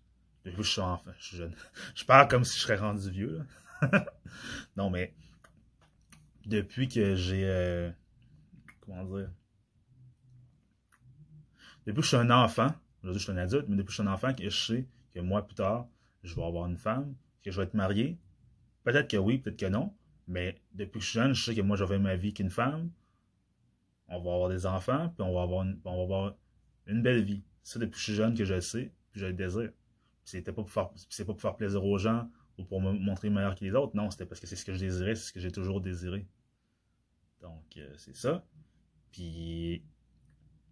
[0.43, 1.55] depuis que je suis enfant, je suis jeune.
[1.95, 3.45] Je parle comme si je serais rendu vieux.
[4.78, 5.13] non, mais
[6.45, 7.43] depuis que j'ai.
[7.45, 7.91] Euh,
[8.82, 9.32] comment dire?
[11.86, 12.73] Depuis que je suis un enfant,
[13.03, 14.88] aujourd'hui je suis un adulte, mais depuis que je suis un enfant, que je sais
[15.13, 15.88] que moi, plus tard,
[16.23, 18.17] je vais avoir une femme, que je vais être marié.
[18.86, 19.93] Peut-être que oui, peut-être que non.
[20.27, 22.89] Mais depuis que je suis jeune, je sais que moi, j'avais ma vie qu'une femme.
[24.07, 26.36] On va avoir des enfants, puis on va avoir une, on va avoir
[26.86, 27.43] une belle vie.
[27.63, 29.71] C'est depuis que je suis jeune que je le sais, puis j'ai le désir.
[30.23, 33.29] C'était pas pour faire, c'est pas pour faire plaisir aux gens ou pour me montrer
[33.29, 33.95] meilleur que les autres.
[33.95, 36.27] Non, c'était parce que c'est ce que je désirais, c'est ce que j'ai toujours désiré.
[37.41, 38.45] Donc, euh, c'est ça.
[39.11, 39.83] Puis,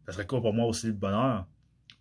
[0.06, 1.48] ça serait quoi pour moi aussi le bonheur?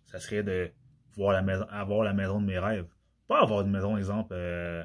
[0.05, 0.71] Ça serait de
[1.15, 2.87] voir la maison, avoir la maison de mes rêves.
[3.27, 4.83] Pas avoir une maison, exemple, euh,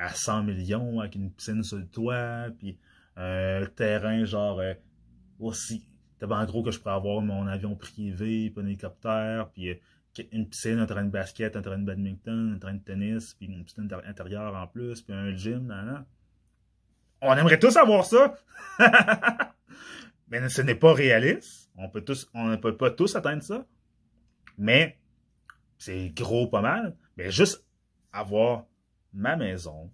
[0.00, 2.78] à 100 millions, avec une piscine sur le toit, puis
[3.16, 4.74] un terrain genre euh,
[5.38, 5.86] aussi
[6.22, 9.78] en gros que je pourrais avoir mon avion privé, puis un hélicoptère, puis
[10.32, 13.46] une piscine, un terrain de basket, un terrain de badminton, un terrain de tennis, puis
[13.46, 16.04] une piscine intérieure en plus, puis un gym, là,
[17.22, 18.34] On aimerait tous avoir ça!
[20.28, 21.70] Mais ce n'est pas réaliste.
[21.76, 23.66] On peut tous, on ne peut pas tous atteindre ça.
[24.58, 24.98] Mais
[25.76, 26.96] c'est gros pas mal.
[27.16, 27.66] Mais juste
[28.12, 28.66] avoir
[29.12, 29.90] ma maison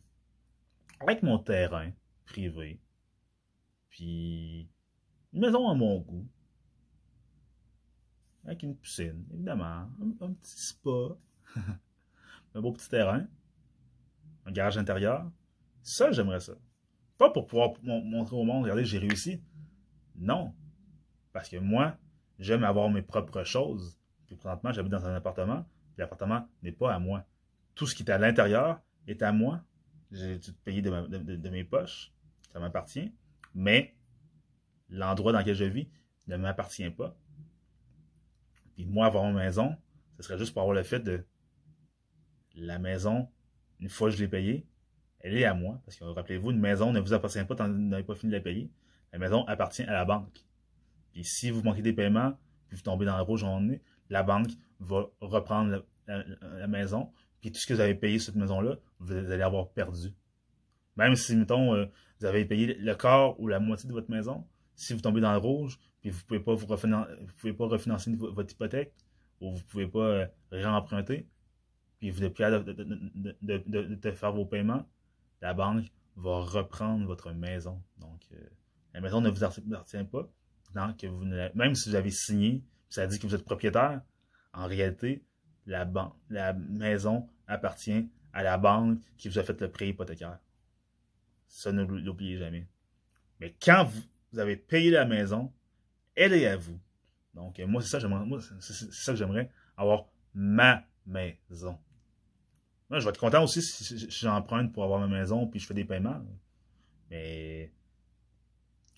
[1.01, 1.91] avec mon terrain
[2.25, 2.81] privé,
[3.91, 4.69] Puis,
[5.33, 6.27] une maison à mon goût.
[8.45, 9.89] Avec une piscine, évidemment.
[10.21, 11.17] Un, petit spa.
[12.55, 13.27] un beau petit terrain.
[14.45, 15.31] Un garage intérieur.
[15.83, 16.55] Ça, j'aimerais ça.
[17.19, 19.43] Pas pour pouvoir montrer au monde, regardez, j'ai réussi.
[20.17, 20.55] Non.
[21.33, 21.97] Parce que moi,
[22.39, 23.99] j'aime avoir mes propres choses.
[24.27, 25.64] Puis présentement, j'habite dans un appartement.
[25.97, 27.25] L'appartement n'est pas à moi.
[27.75, 29.63] Tout ce qui est à l'intérieur est à moi.
[30.13, 32.13] J'ai tout payé de, mes poches.
[32.53, 33.13] Ça m'appartient.
[33.55, 33.97] Mais
[34.89, 35.89] l'endroit dans lequel je vis
[36.27, 37.17] ne m'appartient pas.
[38.75, 39.77] Puis moi, avoir ma maison,
[40.17, 41.25] ce serait juste pour avoir le fait de
[42.55, 43.29] la maison,
[43.81, 44.67] une fois que je l'ai payée,
[45.21, 45.81] elle est à moi.
[45.85, 48.33] Parce que rappelez-vous, une maison ne vous appartient pas tant que vous n'avez pas fini
[48.33, 48.71] de la payer.
[49.13, 50.45] La maison appartient à la banque.
[51.13, 52.39] Puis si vous manquez des paiements,
[52.69, 53.45] puis vous tombez dans le rouge
[54.11, 54.51] la banque
[54.81, 57.13] va reprendre la, maison.
[57.47, 60.13] Puis tout ce que vous avez payé sur cette maison-là, vous allez avoir perdu.
[60.97, 61.87] Même si, mettons, euh,
[62.19, 64.45] vous avez payé le quart ou la moitié de votre maison,
[64.75, 68.93] si vous tombez dans le rouge, puis vous pouvez pouvez pas refinancer votre hypothèque,
[69.41, 71.29] ou vous pouvez pas euh, réemprunter,
[72.01, 74.85] puis vous êtes plus de, de, faire vos paiements,
[75.41, 75.87] la banque
[76.17, 77.81] va reprendre votre maison.
[77.99, 78.41] Donc, euh,
[78.93, 80.29] la maison ne vous appartient pas.
[80.75, 81.25] Donc, vous
[81.55, 84.01] même si vous avez signé, ça dit que vous êtes propriétaire,
[84.53, 85.23] en réalité,
[85.65, 85.89] la,
[86.29, 90.39] la maison appartient à la banque qui vous a fait le prêt hypothécaire.
[91.49, 92.67] Ça, ne l'oubliez jamais.
[93.41, 95.53] Mais quand vous, avez payé la maison,
[96.15, 96.79] elle est à vous.
[97.35, 98.27] Donc, moi, c'est ça, j'aimerais,
[98.61, 101.79] c'est ça que j'aimerais, avoir ma maison.
[102.91, 105.75] Moi, je vais être content aussi si, j'emprunte pour avoir ma maison puis je fais
[105.75, 106.23] des paiements.
[107.11, 107.73] Mais,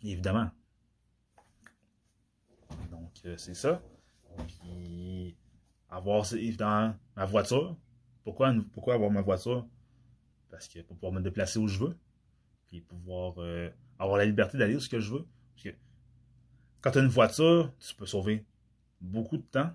[0.03, 0.51] évidemment.
[2.91, 3.81] Donc, euh, c'est ça.
[4.47, 5.37] Puis,
[5.89, 7.77] avoir, évidemment, ma voiture.
[8.35, 9.67] Pourquoi, avoir ma voiture?
[10.51, 11.97] Parce que pour pouvoir me déplacer où je veux.
[12.67, 15.27] Puis pouvoir euh, avoir la liberté d'aller où je veux.
[15.55, 15.75] Parce que
[16.81, 18.45] quand tu as une voiture, tu peux sauver
[19.01, 19.71] beaucoup de temps.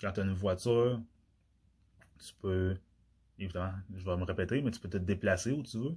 [0.00, 1.00] Quand tu as une voiture,
[2.18, 2.76] tu peux,
[3.38, 5.96] évidemment, je vais me répéter, mais tu peux te déplacer où tu veux.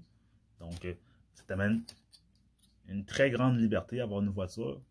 [0.60, 0.94] Donc, euh,
[1.36, 1.84] ça t'amène
[2.88, 4.82] une très grande liberté à avoir une voiture.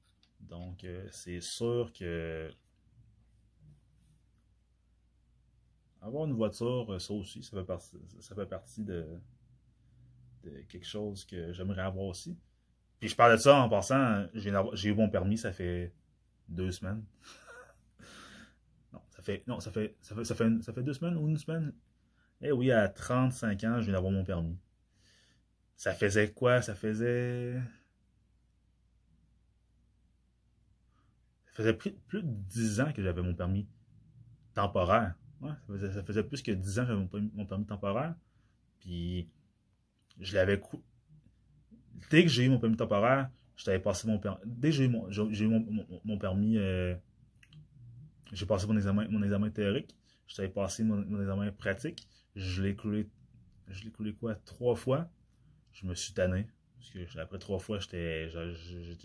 [0.41, 2.51] Donc, euh, c'est sûr que
[6.03, 9.07] avoir une voiture, ça aussi, ça fait partie, ça fait partie de,
[10.69, 12.37] quelque chose que j'aimerais avoir aussi.
[12.99, 15.95] Puis je parle de ça en passant, j'ai eu mon permis, ça fait
[16.49, 17.05] deux semaines.
[18.93, 21.29] non, ça fait, non, ça fait, ça fait, ça fait, ça fait deux semaines ou
[21.29, 21.73] une semaine.
[22.41, 24.59] Eh oui, à 35 ans, je viens d'avoir mon permis.
[25.77, 26.61] Ça faisait quoi?
[26.63, 27.61] Ça faisait...
[31.47, 33.69] Ça faisait plus, plus de 10 ans que j'avais mon permis
[34.55, 35.15] temporaire.
[35.43, 38.15] Ça, faisait, plus que 10 ans que j'avais mon, permis temporaire.
[38.81, 39.29] Puis,
[40.21, 40.61] je l'avais
[42.11, 44.39] dès que j'ai eu mon permis temporaire, je t'avais passé mon permis.
[44.45, 45.49] Dès que j'ai eu mon, j'ai eu
[46.05, 46.95] mon, permis, euh,
[48.33, 49.95] j'ai passé mon examen, mon examen théorique.
[50.27, 52.09] Je t'avais passé mon, examen pratique.
[52.35, 53.09] Je l'ai coulé,
[53.69, 55.11] je l'ai coulé quoi, trois fois.
[55.73, 56.47] Je me suis tanné.
[56.77, 58.29] Parce que après trois fois, j'étais,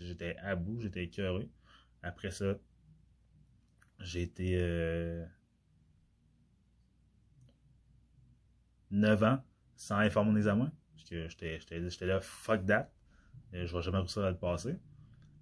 [0.00, 1.48] j'étais à bout, j'étais écœuré.
[2.02, 2.58] Après ça,
[4.00, 5.24] j'ai été euh,
[8.90, 9.44] 9 ans
[9.76, 10.72] sans aller faire mon examen
[11.08, 12.90] que j'étais là, fuck that.
[13.52, 14.76] Je vais jamais réussir à le passer.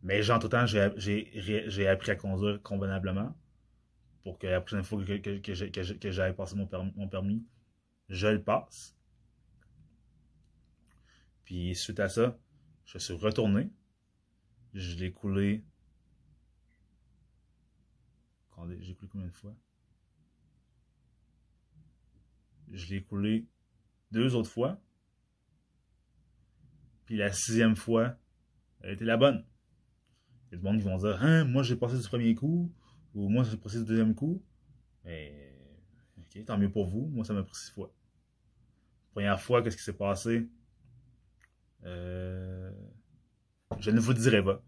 [0.03, 3.37] Mais genre, tout le temps, j'ai appris à conduire convenablement
[4.23, 6.55] pour que la prochaine fois que, que, que
[6.95, 7.45] mon permis,
[8.09, 8.97] je le passe.
[11.45, 12.39] Puis suite à ça,
[12.85, 13.71] je suis retourné.
[14.75, 15.65] Je l'ai coulé.
[18.81, 19.55] J'ai coulé combien de fois?
[22.73, 23.47] Je l'ai coulé
[24.13, 24.81] deux autres fois.
[27.05, 28.17] Puis la sixième fois,
[28.81, 29.45] elle était la bonne.
[30.49, 32.73] Il y a des monde qui vont dire Hein, moi j'ai passé du premier coup,
[33.15, 34.43] ou moi j'ai passé du deuxième coup.
[35.05, 35.53] Mais,
[36.19, 37.07] ok, tant mieux pour vous.
[37.07, 37.93] Moi, ça m'a pris six fois.
[39.13, 40.49] Première fois, qu'est-ce qui s'est passé?
[41.85, 42.71] Euh,
[43.79, 44.63] Je ne vous dirai pas.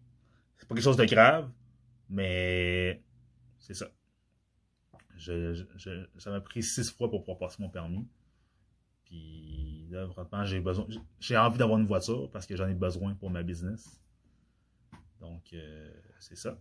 [0.56, 1.50] C'est pas quelque chose de grave,
[2.08, 3.02] mais
[3.58, 3.90] c'est ça.
[5.18, 8.06] Je, je, ça m'a pris six fois pour pouvoir passer mon permis.
[9.04, 10.86] Puis là, vraiment, j'ai besoin.
[11.18, 14.00] J'ai envie d'avoir une voiture parce que j'en ai besoin pour ma business.
[15.20, 15.90] Donc, euh,
[16.20, 16.58] c'est ça.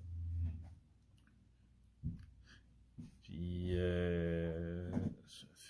[3.21, 4.89] Puis, euh,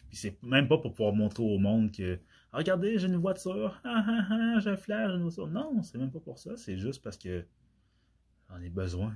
[0.07, 2.19] puis c'est même pas pour pouvoir montrer au monde que
[2.53, 5.47] regardez, j'ai une voiture, ah, ah, ah, j'ai un flash, j'ai une voiture.
[5.47, 6.55] Non, c'est même pas pour ça.
[6.57, 7.45] C'est juste parce que
[8.49, 9.15] j'en ai besoin.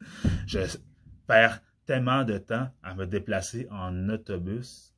[0.46, 0.60] Je
[1.26, 4.94] perds tellement de temps à me déplacer en autobus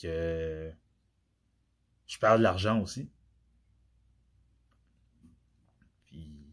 [0.00, 0.72] que
[2.06, 3.10] je perds de l'argent aussi.
[6.06, 6.46] Puis,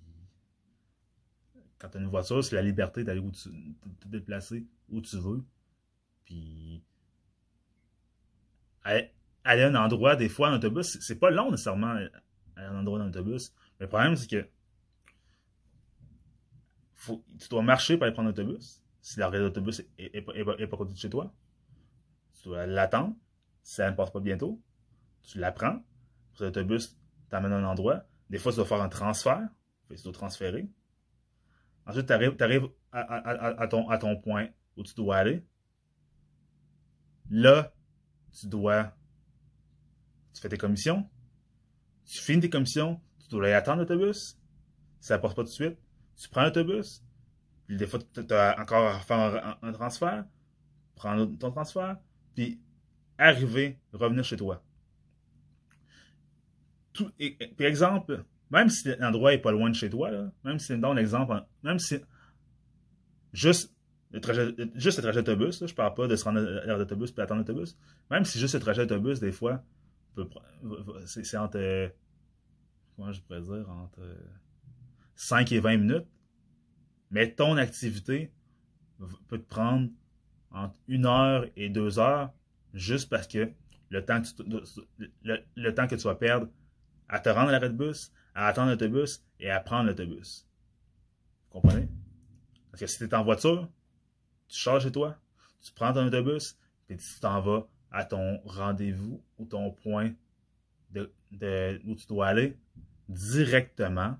[1.78, 5.02] quand tu as une voiture, c'est la liberté d'aller où tu de te déplacer où
[5.02, 5.44] tu veux.
[6.26, 6.84] Puis,
[8.84, 9.12] aller
[9.44, 11.98] à un endroit, des fois, en autobus, c'est pas long nécessairement
[12.56, 13.54] à un endroit dans l'autobus.
[13.80, 14.48] Le problème, c'est que
[17.06, 18.84] tu dois marcher pour aller prendre l'autobus.
[19.02, 21.34] Si l'arrêt d'autobus est, pas, est, côté de chez toi,
[22.34, 23.16] tu dois l'attendre.
[23.62, 24.62] Si ça ne passe pas bientôt,
[25.24, 25.84] tu l'apprends.
[26.34, 26.98] Pour l'autobus
[27.30, 28.06] t'amène à un endroit.
[28.30, 29.48] Des fois, tu dois faire un transfert.
[29.90, 30.68] Tu dois transférer.
[31.86, 34.48] Ensuite, tu arrives, à, ton, à ton point
[34.78, 35.46] où tu dois aller.
[37.30, 37.74] Là,
[38.32, 38.96] tu dois.
[40.34, 41.08] Tu fais tes commissions.
[42.06, 43.00] Tu finis tes commissions.
[43.20, 44.38] Tu dois aller attendre l'autobus.
[45.00, 45.78] Si ça ne passe pas tout de suite,
[46.18, 47.04] tu prends l'autobus.
[47.68, 50.26] Puis des fois, tu as encore à faire un, transfert.
[50.96, 51.98] Prendre ton transfert.
[52.36, 52.60] Puis
[53.18, 54.64] arriver, revenir chez toi.
[56.94, 60.10] Tout, et, par exemple, même si l'endroit est pas loin de chez toi,
[60.44, 61.98] même si, dans l'exemple, même si
[63.34, 63.74] juste
[64.12, 67.12] le trajet, juste le trajet d'autobus, je parle pas de se rendre à l'heure d'autobus
[67.12, 67.78] puis attendre l'autobus,
[68.10, 69.62] même si juste le trajet d'autobus, des fois,
[71.06, 71.92] c'est entre,
[72.96, 74.02] comment je pourrais dire, entre
[75.16, 76.08] 5 et 20 minutes,
[77.12, 78.32] mais ton activité
[79.28, 79.90] peut te prendre
[80.52, 82.34] entre une heure et deux heures
[82.74, 83.52] juste parce que
[83.90, 84.44] le temps que tu,
[85.24, 86.48] le, vas perdre
[87.08, 90.48] à te rendre à l'arrêt de bus, à attendre l'autobus et à prendre l'autobus.
[91.46, 91.88] Vous comprenez?
[92.72, 93.70] Parce que si tu es en voiture,
[94.48, 95.18] tu charges chez toi,
[95.62, 96.58] tu prends ton autobus,
[96.90, 100.14] et tu t'en vas à ton rendez-vous ou ton point
[100.92, 101.12] de,
[101.86, 102.58] où tu dois aller
[103.10, 104.18] directement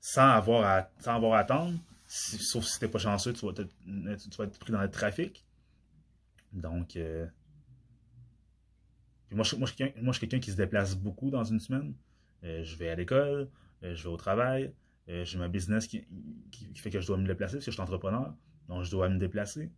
[0.00, 3.52] sans avoir à, sans avoir à attendre, sauf si tu n'es pas chanceux, tu vas,
[4.44, 5.44] être pris dans le trafic.
[6.52, 7.26] Donc, euh,
[9.30, 11.94] moi, je, moi, je, suis quelqu'un qui se déplace beaucoup dans une semaine.
[12.42, 13.48] Euh, je vais à l'école,
[13.84, 14.74] euh, je vais au travail,
[15.06, 16.06] j'ai ma business qui,
[16.76, 18.32] fait que je dois me déplacer parce que je suis entrepreneur.
[18.68, 19.70] Donc, je dois me déplacer.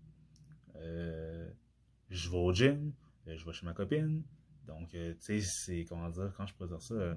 [0.78, 2.92] je vais au gym,
[3.26, 4.22] je vais chez ma copine.
[4.66, 7.16] Donc, tu sais, c'est, comment dire, quand je peux dire ça,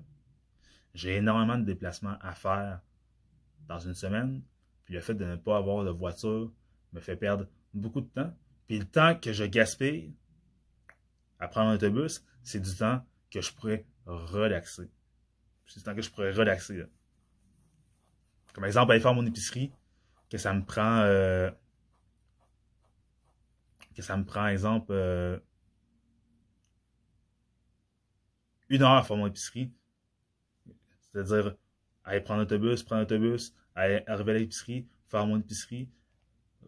[0.94, 2.82] j'ai énormément de déplacements à faire
[3.68, 4.42] dans une semaine.
[4.86, 6.52] Puis le fait de ne pas avoir de voiture
[6.94, 8.34] me fait perdre beaucoup de temps.
[8.68, 10.14] Puis le temps que je gaspille
[11.40, 14.90] à prendre un autobus, c'est du temps que je pourrais relaxer.
[15.68, 16.84] C'est du temps que je pourrais relaxer.
[18.54, 19.72] Comme exemple, aller faire mon épicerie,
[20.30, 21.00] que ça me prend.
[21.02, 21.52] Euh,
[23.96, 25.40] que ça me prend, exemple, euh,
[28.70, 29.72] une heure à faire mon épicerie.
[31.00, 31.56] C'est-à-dire,
[32.06, 35.90] aller prendre l'autobus, prendre l'autobus, aller arriver à l'épicerie, faire mon épicerie,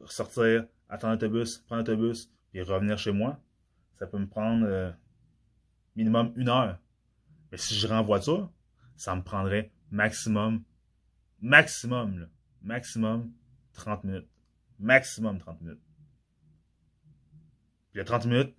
[0.05, 3.39] sortir, attendre l'autobus, prendre l'autobus, et revenir chez moi,
[3.99, 4.91] ça peut me prendre euh,
[5.95, 6.79] minimum une heure.
[7.51, 8.51] Mais si je en voiture,
[8.95, 10.63] ça me prendrait maximum,
[11.39, 12.25] maximum, là,
[12.61, 13.31] maximum
[13.73, 14.29] 30 minutes.
[14.79, 15.81] Maximum 30 minutes.
[17.91, 18.55] Puis les 30 minutes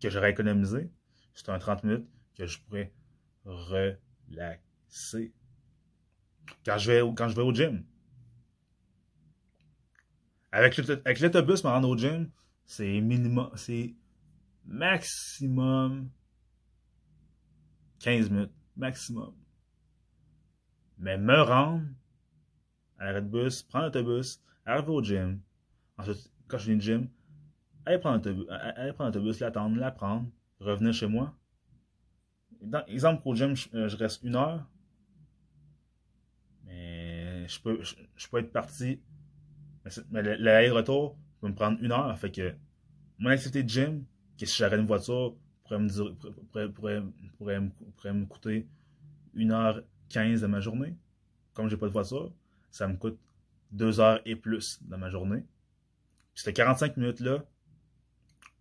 [0.00, 0.90] que j'aurais économisé,
[1.34, 2.92] c'est un 30 minutes que je pourrais
[3.44, 5.32] relaxer
[6.64, 7.84] quand je vais, quand je vais au gym.
[10.52, 10.76] Avec
[11.20, 12.30] l'autobus, me rendre au gym,
[12.64, 13.94] c'est minimum, c'est
[14.64, 16.10] maximum
[17.98, 18.52] 15 minutes.
[18.76, 19.34] Maximum.
[20.98, 21.84] Mais me rendre
[22.98, 25.40] à l'arrêt de bus, prendre l'autobus, arriver au gym.
[25.98, 27.08] Ensuite, quand je viens au gym,
[27.86, 28.46] aller prendre l'autobus,
[28.96, 30.28] prendre l'attendre, l'apprendre,
[30.60, 31.34] revenir chez moi.
[32.86, 34.66] Exemple, au gym, je, euh, je reste une heure
[37.48, 39.00] je peux, je, peux être parti.
[40.10, 42.18] Mais l'aller-retour peut me prendre une heure.
[42.18, 42.54] Fait que
[43.18, 44.04] mon activité de gym,
[44.38, 48.68] que si j'arrête une voiture, pourrait me, pourrait, me coûter
[49.34, 50.96] une heure 15 de ma journée.
[51.52, 52.32] Comme j'ai pas de voiture,
[52.70, 53.18] ça me coûte
[53.70, 55.44] deux heures et plus dans ma journée.
[56.34, 57.44] Puis ces 45 minutes-là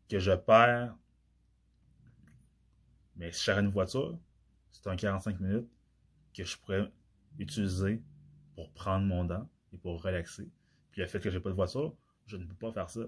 [0.10, 0.96] que je perds.
[3.16, 4.18] Mais si j'arrête une voiture,
[4.72, 5.70] c'est un 45 minutes
[6.36, 6.92] que je pourrais
[7.38, 8.02] utiliser
[8.56, 10.50] pour prendre mon dent et pour relaxer.
[10.92, 11.96] Puis le fait que j'ai pas de voiture,
[12.26, 13.02] je ne peux pas faire ça.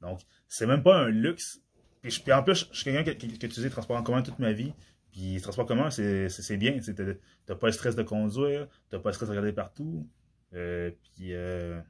[0.00, 1.60] Donc, c'est même pas un luxe.
[2.02, 4.38] Puis, en plus, je suis quelqu'un qui, qui, a utilisé le transport en commun toute
[4.38, 4.72] ma vie.
[5.10, 6.78] Puis le transport en commun, c'est bien.
[6.78, 10.08] Tu n'as pas le stress de conduire, tu n'as pas le stress de regarder partout.
[10.54, 11.80] Euh, puis euh,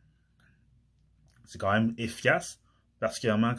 [1.45, 2.61] c'est quand même efficace,
[3.01, 3.55] particulièrement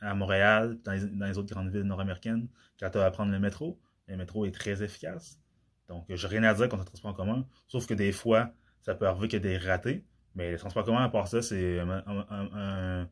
[0.00, 2.48] à Montréal, dans les, dans les autres grandes villes nord-américaines,
[2.78, 3.80] quand tu vas prendre le métro.
[4.06, 5.40] Le métro est très efficace.
[5.88, 8.52] Donc, j'ai rien à dire contre le transport en commun, sauf que des fois,
[8.84, 10.04] ça peut arriver qu'il y ait des ratés,
[10.34, 13.08] mais le transport commun, à part ça, c'est un,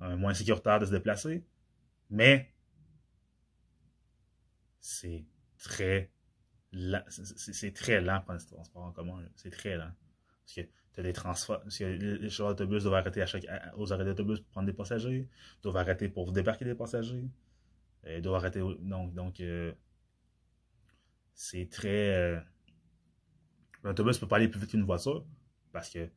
[0.00, 1.42] moins sécuritaire de se déplacer.
[2.10, 2.52] Mais
[4.80, 5.24] c'est
[5.58, 6.10] très
[7.08, 9.24] c'est très lent prendre ce transport en commun.
[9.36, 9.90] C'est très lent.
[10.44, 10.60] Parce que
[10.92, 11.62] tu as des transferts.
[11.62, 13.46] Parce que les chauffeurs d'autobus doivent arrêter à chaque,
[13.76, 15.28] aux arrêts d'autobus pour prendre des passagers.
[15.62, 17.24] doivent arrêter pour débarquer des passagers.
[18.06, 18.60] Ils doivent arrêter.
[18.60, 19.72] Donc, donc euh,
[21.32, 22.14] c'est très.
[22.14, 22.40] Euh,
[23.88, 25.24] L'autobus ne peut pas aller plus vite qu'une voiture.
[25.72, 26.10] Parce que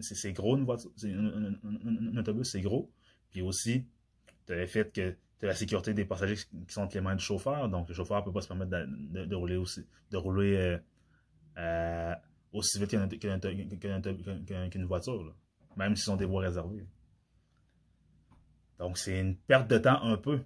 [0.00, 0.90] c'est gros une voiture.
[1.04, 2.90] Un, autobus, c'est gros.
[3.30, 3.86] Puis aussi,
[4.46, 7.00] tu as le fait que tu as la sécurité des passagers qui sont entre les
[7.00, 7.68] mains du chauffeur.
[7.68, 10.78] Donc, le chauffeur ne peut pas se permettre de, rouler aussi, de rouler euh,
[11.58, 12.14] euh,
[12.52, 15.34] aussi vite qu'une voiture,
[15.76, 16.86] même s'ils sont des voies réservées.
[18.78, 20.40] Donc, c'est une perte de temps un peu,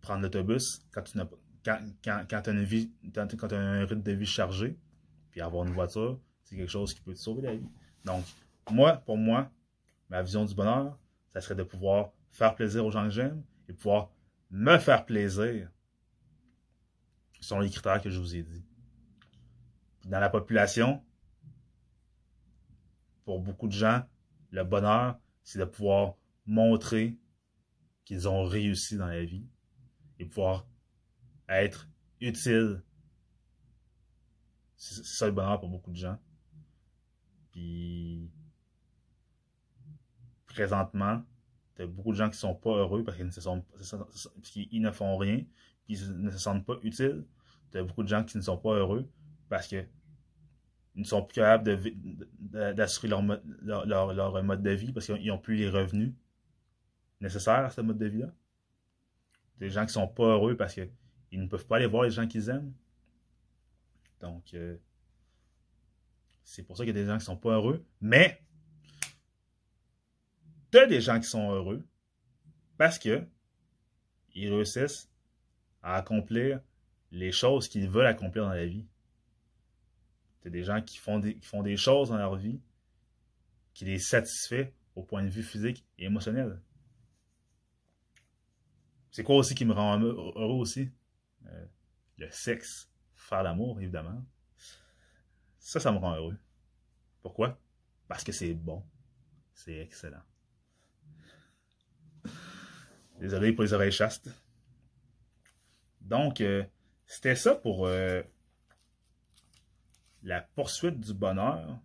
[0.00, 1.26] prendre l'autobus quand tu n'as
[1.64, 4.76] quand, quand, quand tu as, as un rythme de vie chargé,
[5.32, 7.68] puis avoir une voiture, c'est quelque chose qui peut te sauver la vie.
[8.04, 8.24] Donc,
[8.70, 9.50] moi, pour moi,
[10.08, 10.96] ma vision du bonheur,
[11.32, 14.10] ça serait de pouvoir faire plaisir aux gens que j'aime et pouvoir
[14.50, 15.70] me faire plaisir.
[17.40, 18.64] Ce sont les critères que je vous ai dit.
[20.04, 21.02] Dans la population,
[23.24, 24.02] pour beaucoup de gens,
[24.50, 26.14] le bonheur, c'est de pouvoir
[26.44, 27.18] montrer
[28.04, 29.46] qu'ils ont réussi dans la vie
[30.18, 30.66] et pouvoir
[31.48, 31.88] être
[32.20, 32.82] utile.
[34.84, 36.18] C'est ça le bonheur pour beaucoup de gens.
[37.52, 38.28] Puis,
[40.46, 41.22] présentement,
[41.78, 45.44] a beaucoup de gens qui sont pas heureux parce qu'ils ne, font rien,
[45.84, 47.24] puis ils ne se sentent pas utiles.
[47.74, 49.08] A beaucoup de gens qui ne sont pas heureux
[49.48, 49.88] parce qu'ils
[50.96, 51.80] ne sont plus capables
[52.74, 53.22] d'assurer leur,
[53.62, 56.12] leur, leur, mode de vie parce qu'ils n'ont plus les revenus
[57.20, 58.34] nécessaires à ce mode de vie-là.
[59.58, 60.90] Des gens qui sont pas heureux parce qu'ils
[61.40, 62.72] ne peuvent pas aller voir les gens qu'ils aiment.
[64.22, 64.78] Donc, euh,
[66.44, 67.84] c'est pour ça qu'il y a des gens qui sont pas heureux.
[68.00, 68.40] Mais,
[70.70, 71.84] tu as des gens qui sont heureux
[72.78, 73.26] parce que
[74.34, 75.10] ils réussissent
[75.82, 76.60] à accomplir
[77.10, 78.86] les choses qu'ils veulent accomplir dans la vie.
[80.40, 82.60] Tu as des gens qui font des, qui font des choses dans leur vie
[83.74, 86.60] qui les satisfait au point de vue physique et émotionnel.
[89.10, 90.90] C'est quoi aussi qui me rend heureux aussi?
[91.46, 91.66] Euh,
[92.18, 92.91] le sexe.
[93.32, 94.22] Faire l'amour, évidemment.
[95.58, 96.36] Ça, ça me rend heureux.
[97.22, 97.58] Pourquoi?
[98.06, 98.84] Parce que c'est bon.
[99.54, 100.20] C'est excellent.
[103.18, 104.28] Désolé pour les oreilles chastes.
[106.02, 106.62] Donc, euh,
[107.06, 108.22] c'était ça pour euh,
[110.22, 111.80] la poursuite du bonheur.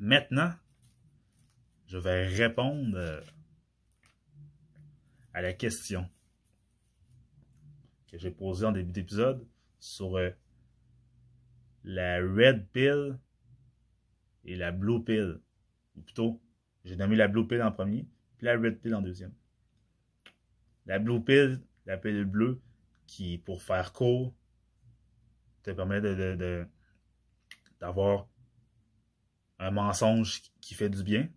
[0.00, 0.52] Maintenant,
[1.86, 3.20] je vais répondre euh,
[5.32, 6.10] à la question
[8.08, 9.46] que j'ai posée en début d'épisode
[9.78, 10.18] sur
[11.84, 13.18] la red pill
[14.44, 15.40] et la blue pill.
[15.96, 16.40] Ou plutôt,
[16.84, 19.34] j'ai nommé la blue pill en premier, puis la red pill en deuxième.
[20.86, 22.60] La blue pill, la pilule bleue,
[23.06, 24.34] qui, pour faire court,
[25.62, 26.66] te permet de,
[27.80, 28.28] d'avoir
[29.58, 31.28] un mensonge qui fait du bien.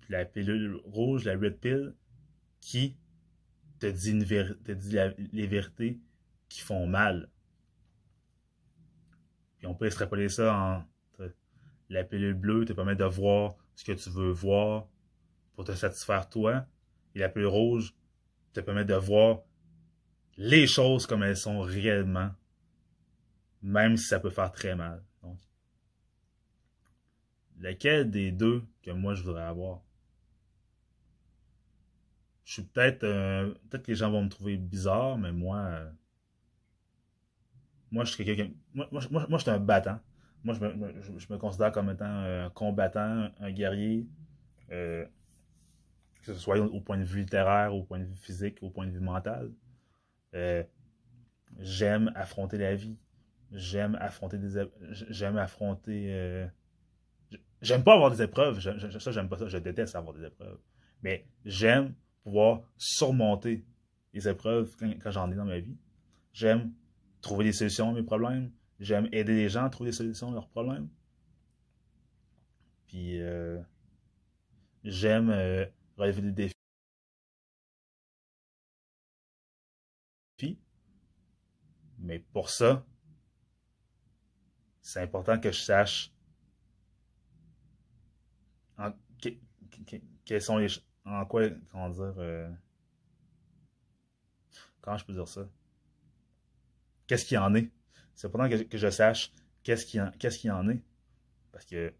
[0.00, 1.94] Puis la pilule rouge, la red pill,
[2.60, 2.96] qui
[3.78, 4.18] te dit,
[4.64, 4.96] te dit
[5.32, 6.00] les vérités
[6.48, 7.30] qui font mal.
[9.58, 10.84] Puis on peut extrapoler ça en
[11.88, 14.88] la pilule bleue te permet de voir ce que tu veux voir
[15.54, 16.66] pour te satisfaire toi.
[17.14, 17.94] Et la pilule rouge
[18.52, 19.40] te permet de voir
[20.36, 22.30] les choses comme elles sont réellement,
[23.62, 25.02] même si ça peut faire très mal.
[25.22, 25.38] Donc,
[27.58, 29.85] laquelle des deux que moi je voudrais avoir?
[32.46, 35.90] Je suis peut-être, euh, peut-être que les gens vont me trouver bizarre, mais moi, euh,
[37.90, 39.98] moi je suis quelqu'un, moi, moi, moi, je suis un battant
[40.44, 44.06] moi, je me, considère comme étant un combattant, un guerrier,
[44.70, 45.04] euh,
[46.22, 48.86] que ce soit au, point de vue littéraire, au point de vue physique, au point
[48.86, 49.50] de vue mental.
[51.58, 52.96] J'aime affronter la vie.
[53.50, 54.64] J'aime affronter des
[55.10, 56.48] j'aime affronter
[57.60, 60.58] j'aime pas avoir des épreuves ça j'aime pas ça je déteste avoir des épreuves
[61.02, 61.94] mais j'aime
[62.26, 63.64] pouvoir surmonter
[64.12, 65.76] les épreuves quand j'en ai dans ma vie
[66.32, 66.72] j'aime
[67.20, 70.32] trouver des solutions à mes problèmes J'aime aider les gens à trouver des solutions à
[70.32, 70.88] leurs problèmes.
[72.86, 73.60] Puis euh,
[74.84, 75.64] j'aime euh,
[75.96, 76.52] relever des
[80.38, 80.58] défis.
[81.98, 82.84] Mais pour ça,
[84.82, 86.12] c'est important que je sache
[88.76, 88.92] en,
[90.26, 90.68] quels sont les
[91.06, 92.50] en quoi comment dire euh,
[94.80, 95.48] comment je peux dire ça?
[97.06, 97.70] Qu'est-ce qu'il en est?
[98.14, 99.32] C'est important que, je sache
[99.62, 100.00] qu'est-ce qu'il
[100.44, 100.82] y, en est.
[101.52, 101.92] Parce que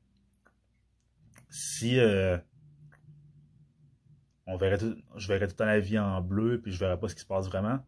[1.49, 2.37] si euh,
[4.47, 4.79] on verrait
[5.17, 7.27] je verrais tout temps la vie en bleu, puis je verrais pas ce qui se
[7.27, 7.79] passe vraiment,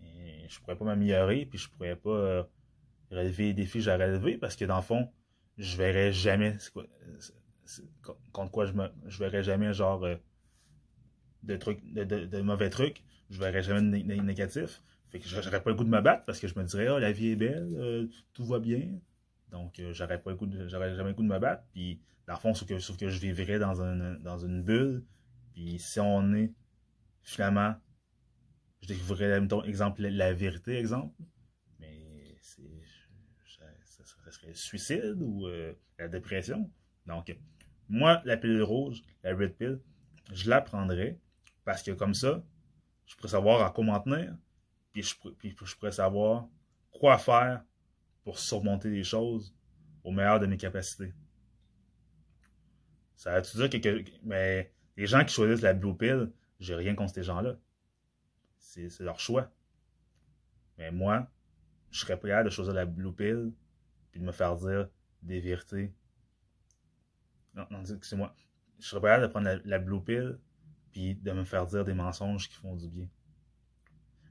[0.00, 2.42] mais je pourrais pas m'améliorer, puis je pourrais pas euh,
[3.10, 5.10] relever les défis que j'ai relever parce que dans le fond,
[5.56, 6.56] je verrais jamais
[8.32, 10.06] contre quoi je me je verrais jamais genre
[11.46, 14.82] de trucs de, mauvais trucs, je verrais jamais de négatif.
[15.08, 17.12] Fait que pas le goût de me battre parce que je me dirais oh la
[17.12, 18.82] vie est belle, euh, tout va bien.
[19.50, 21.62] Donc j'aurais pas le goût j'aurais jamais le goût de me battre.
[21.72, 25.04] Puis dans le fond, sauf que, sauf que je vivrais dans, un, dans une bulle.
[25.54, 26.52] Puis si on est
[27.22, 27.76] finalement
[28.86, 31.14] je découvrirais, mettons, exemple, la vérité, exemple.
[31.80, 32.62] Mais c'est,
[33.84, 36.70] ça, serait le suicide ou euh, la dépression.
[37.06, 37.36] Donc,
[37.88, 39.80] moi, la pilule rouge, la red pill,
[40.32, 41.18] je la prendrais
[41.66, 42.42] parce que comme ça,
[43.04, 44.34] je pourrais savoir à quoi m'en tenir,
[44.92, 46.48] puis je, pourrais savoir
[46.90, 47.62] quoi faire
[48.24, 49.54] pour surmonter les choses
[50.02, 51.12] au meilleur de mes capacités.
[53.14, 57.12] Ça veut dire que, mais les gens qui choisissent la blue pill, j'ai rien contre
[57.12, 57.58] ces gens-là
[58.88, 59.50] c'est leur choix.
[60.78, 61.30] Mais moi,
[61.90, 63.52] je serais prêt de choisir la blue pill
[64.10, 64.88] puis de me faire dire
[65.22, 65.94] des vérités.
[67.54, 68.34] Non, non, excusez-moi.
[68.78, 70.38] Je serais prêt de prendre la, blue pill
[70.96, 73.08] de me faire dire des mensonges qui font du bien.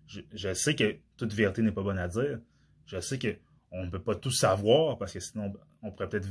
[0.08, 2.40] Je, sais que toute vérité n'est pas bonne à dire.
[2.86, 3.38] Je sais que
[3.72, 6.30] on ne peut pas tout savoir parce que sinon on pourrait peut-être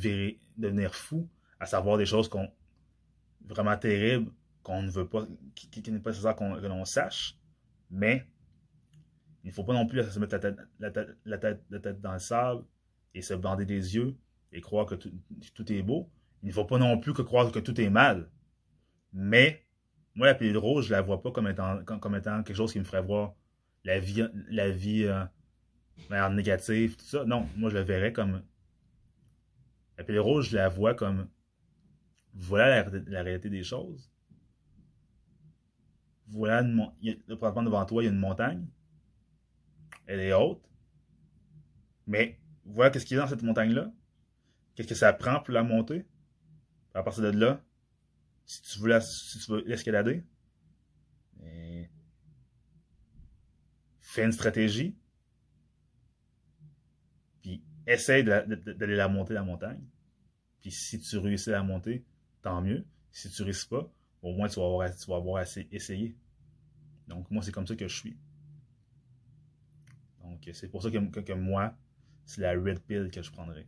[0.57, 1.28] devenir fou
[1.59, 2.49] à savoir des choses qu'on
[3.47, 4.30] vraiment terribles
[4.64, 7.37] qu'on ne veut pas, qui, n'est pas nécessaire qu'on, que l'on sache.
[7.91, 8.26] Mais
[9.45, 10.41] il ne faut pas non plus se mettre
[10.80, 10.91] la
[11.39, 12.64] tête, dans le sable
[13.12, 14.16] et se bander les yeux
[14.53, 16.11] et croire que tout, est beau.
[16.43, 18.30] Il ne faut pas non plus que croire que tout est mal.
[19.12, 19.64] Mais
[20.15, 22.79] moi, la pilule rouge, je la vois pas comme étant, comme, étant quelque chose qui
[22.79, 23.35] me ferait voir
[23.85, 27.25] la vie, la vie euh, négative, tout ça.
[27.25, 28.43] Non, moi, je la verrais comme.
[29.99, 31.29] La pilule rouge, je la vois comme.
[32.33, 34.11] Voilà la réalité des choses
[36.29, 38.67] voilà, une, il devant toi, il y a une montagne.
[40.07, 40.62] Elle est haute.
[42.07, 43.91] Mais voilà qu'est-ce qu'il y a dans cette montagne-là?
[44.75, 46.05] Qu'est-ce que ça prend pour la monter?
[46.93, 47.62] À partir de là,
[48.47, 50.24] si tu veux, l'escalader,
[54.14, 54.97] fais une stratégie.
[57.42, 59.82] Puis essaye d'aller la monter la montagne.
[60.61, 62.05] Puis si tu réussis à la monter,
[62.42, 62.86] tant mieux.
[63.11, 63.92] Si tu réussis pas,
[64.22, 66.16] au moins tu vas avoir, assez essayé.
[67.09, 68.16] Donc, moi, c'est comme ça que je suis.
[70.22, 71.76] Donc, c'est pour ça que, moi,
[72.24, 73.66] c'est la red pill que je prendrais.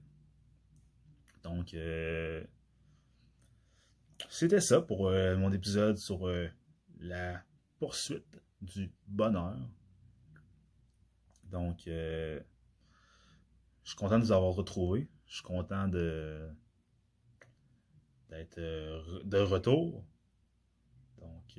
[1.43, 2.43] Donc, euh,
[4.29, 6.49] c'était ça pour euh, mon épisode sur euh,
[7.01, 7.43] la
[7.79, 9.57] poursuite du bonheur.
[11.45, 12.41] Donc, je
[13.85, 15.09] suis content de vous avoir retrouvés.
[15.27, 16.49] Je suis content de
[18.31, 20.05] d'être de retour.
[21.19, 21.59] Donc,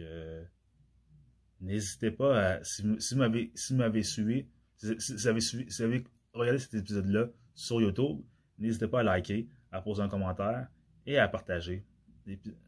[1.59, 4.47] N'hésitez pas à, si, vous m'avez suivi, suivi,
[4.77, 6.03] si vous avez
[6.33, 8.21] regardé cet épisode-là sur YouTube,
[8.59, 10.67] n'hésitez pas à liker, à poser un commentaire
[11.07, 11.83] et à partager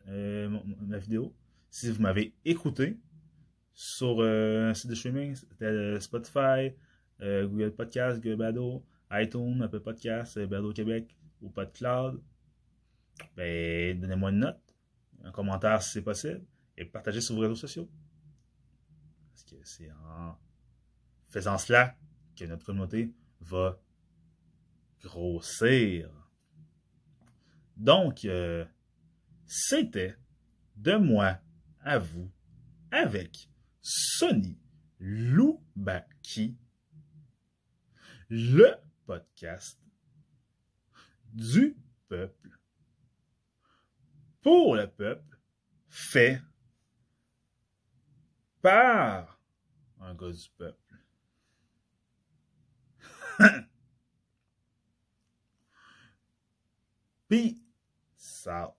[0.07, 0.49] euh,
[0.82, 1.34] ma vidéo.
[1.70, 2.97] Si vous m'avez écouté
[3.74, 6.74] sur euh, un site de streaming, euh, Spotify,
[7.22, 12.22] Google Podcast, Google Bado, iTunes, Apple Podcast, Bado Québec ou PodCloud,
[13.36, 14.76] ben, donnez-moi une note,
[15.24, 16.41] un commentaire si c'est possible,
[16.78, 17.90] et partagez sur vos réseaux sociaux
[19.64, 20.38] c'est en
[21.27, 21.95] faisant cela
[22.36, 23.80] que notre communauté va
[25.02, 26.10] grossir.
[27.77, 28.26] Donc,
[29.49, 30.15] c'était
[30.76, 31.39] de moi
[31.80, 32.31] à vous
[32.91, 33.49] avec
[33.81, 34.59] Sony
[34.99, 36.55] Loubaki,
[38.30, 38.76] le
[39.07, 39.80] podcast
[41.34, 41.76] du
[42.07, 42.59] peuple,
[44.41, 45.39] pour le peuple,
[45.88, 46.41] fait
[48.61, 49.41] par
[49.99, 50.77] un gars du peuple.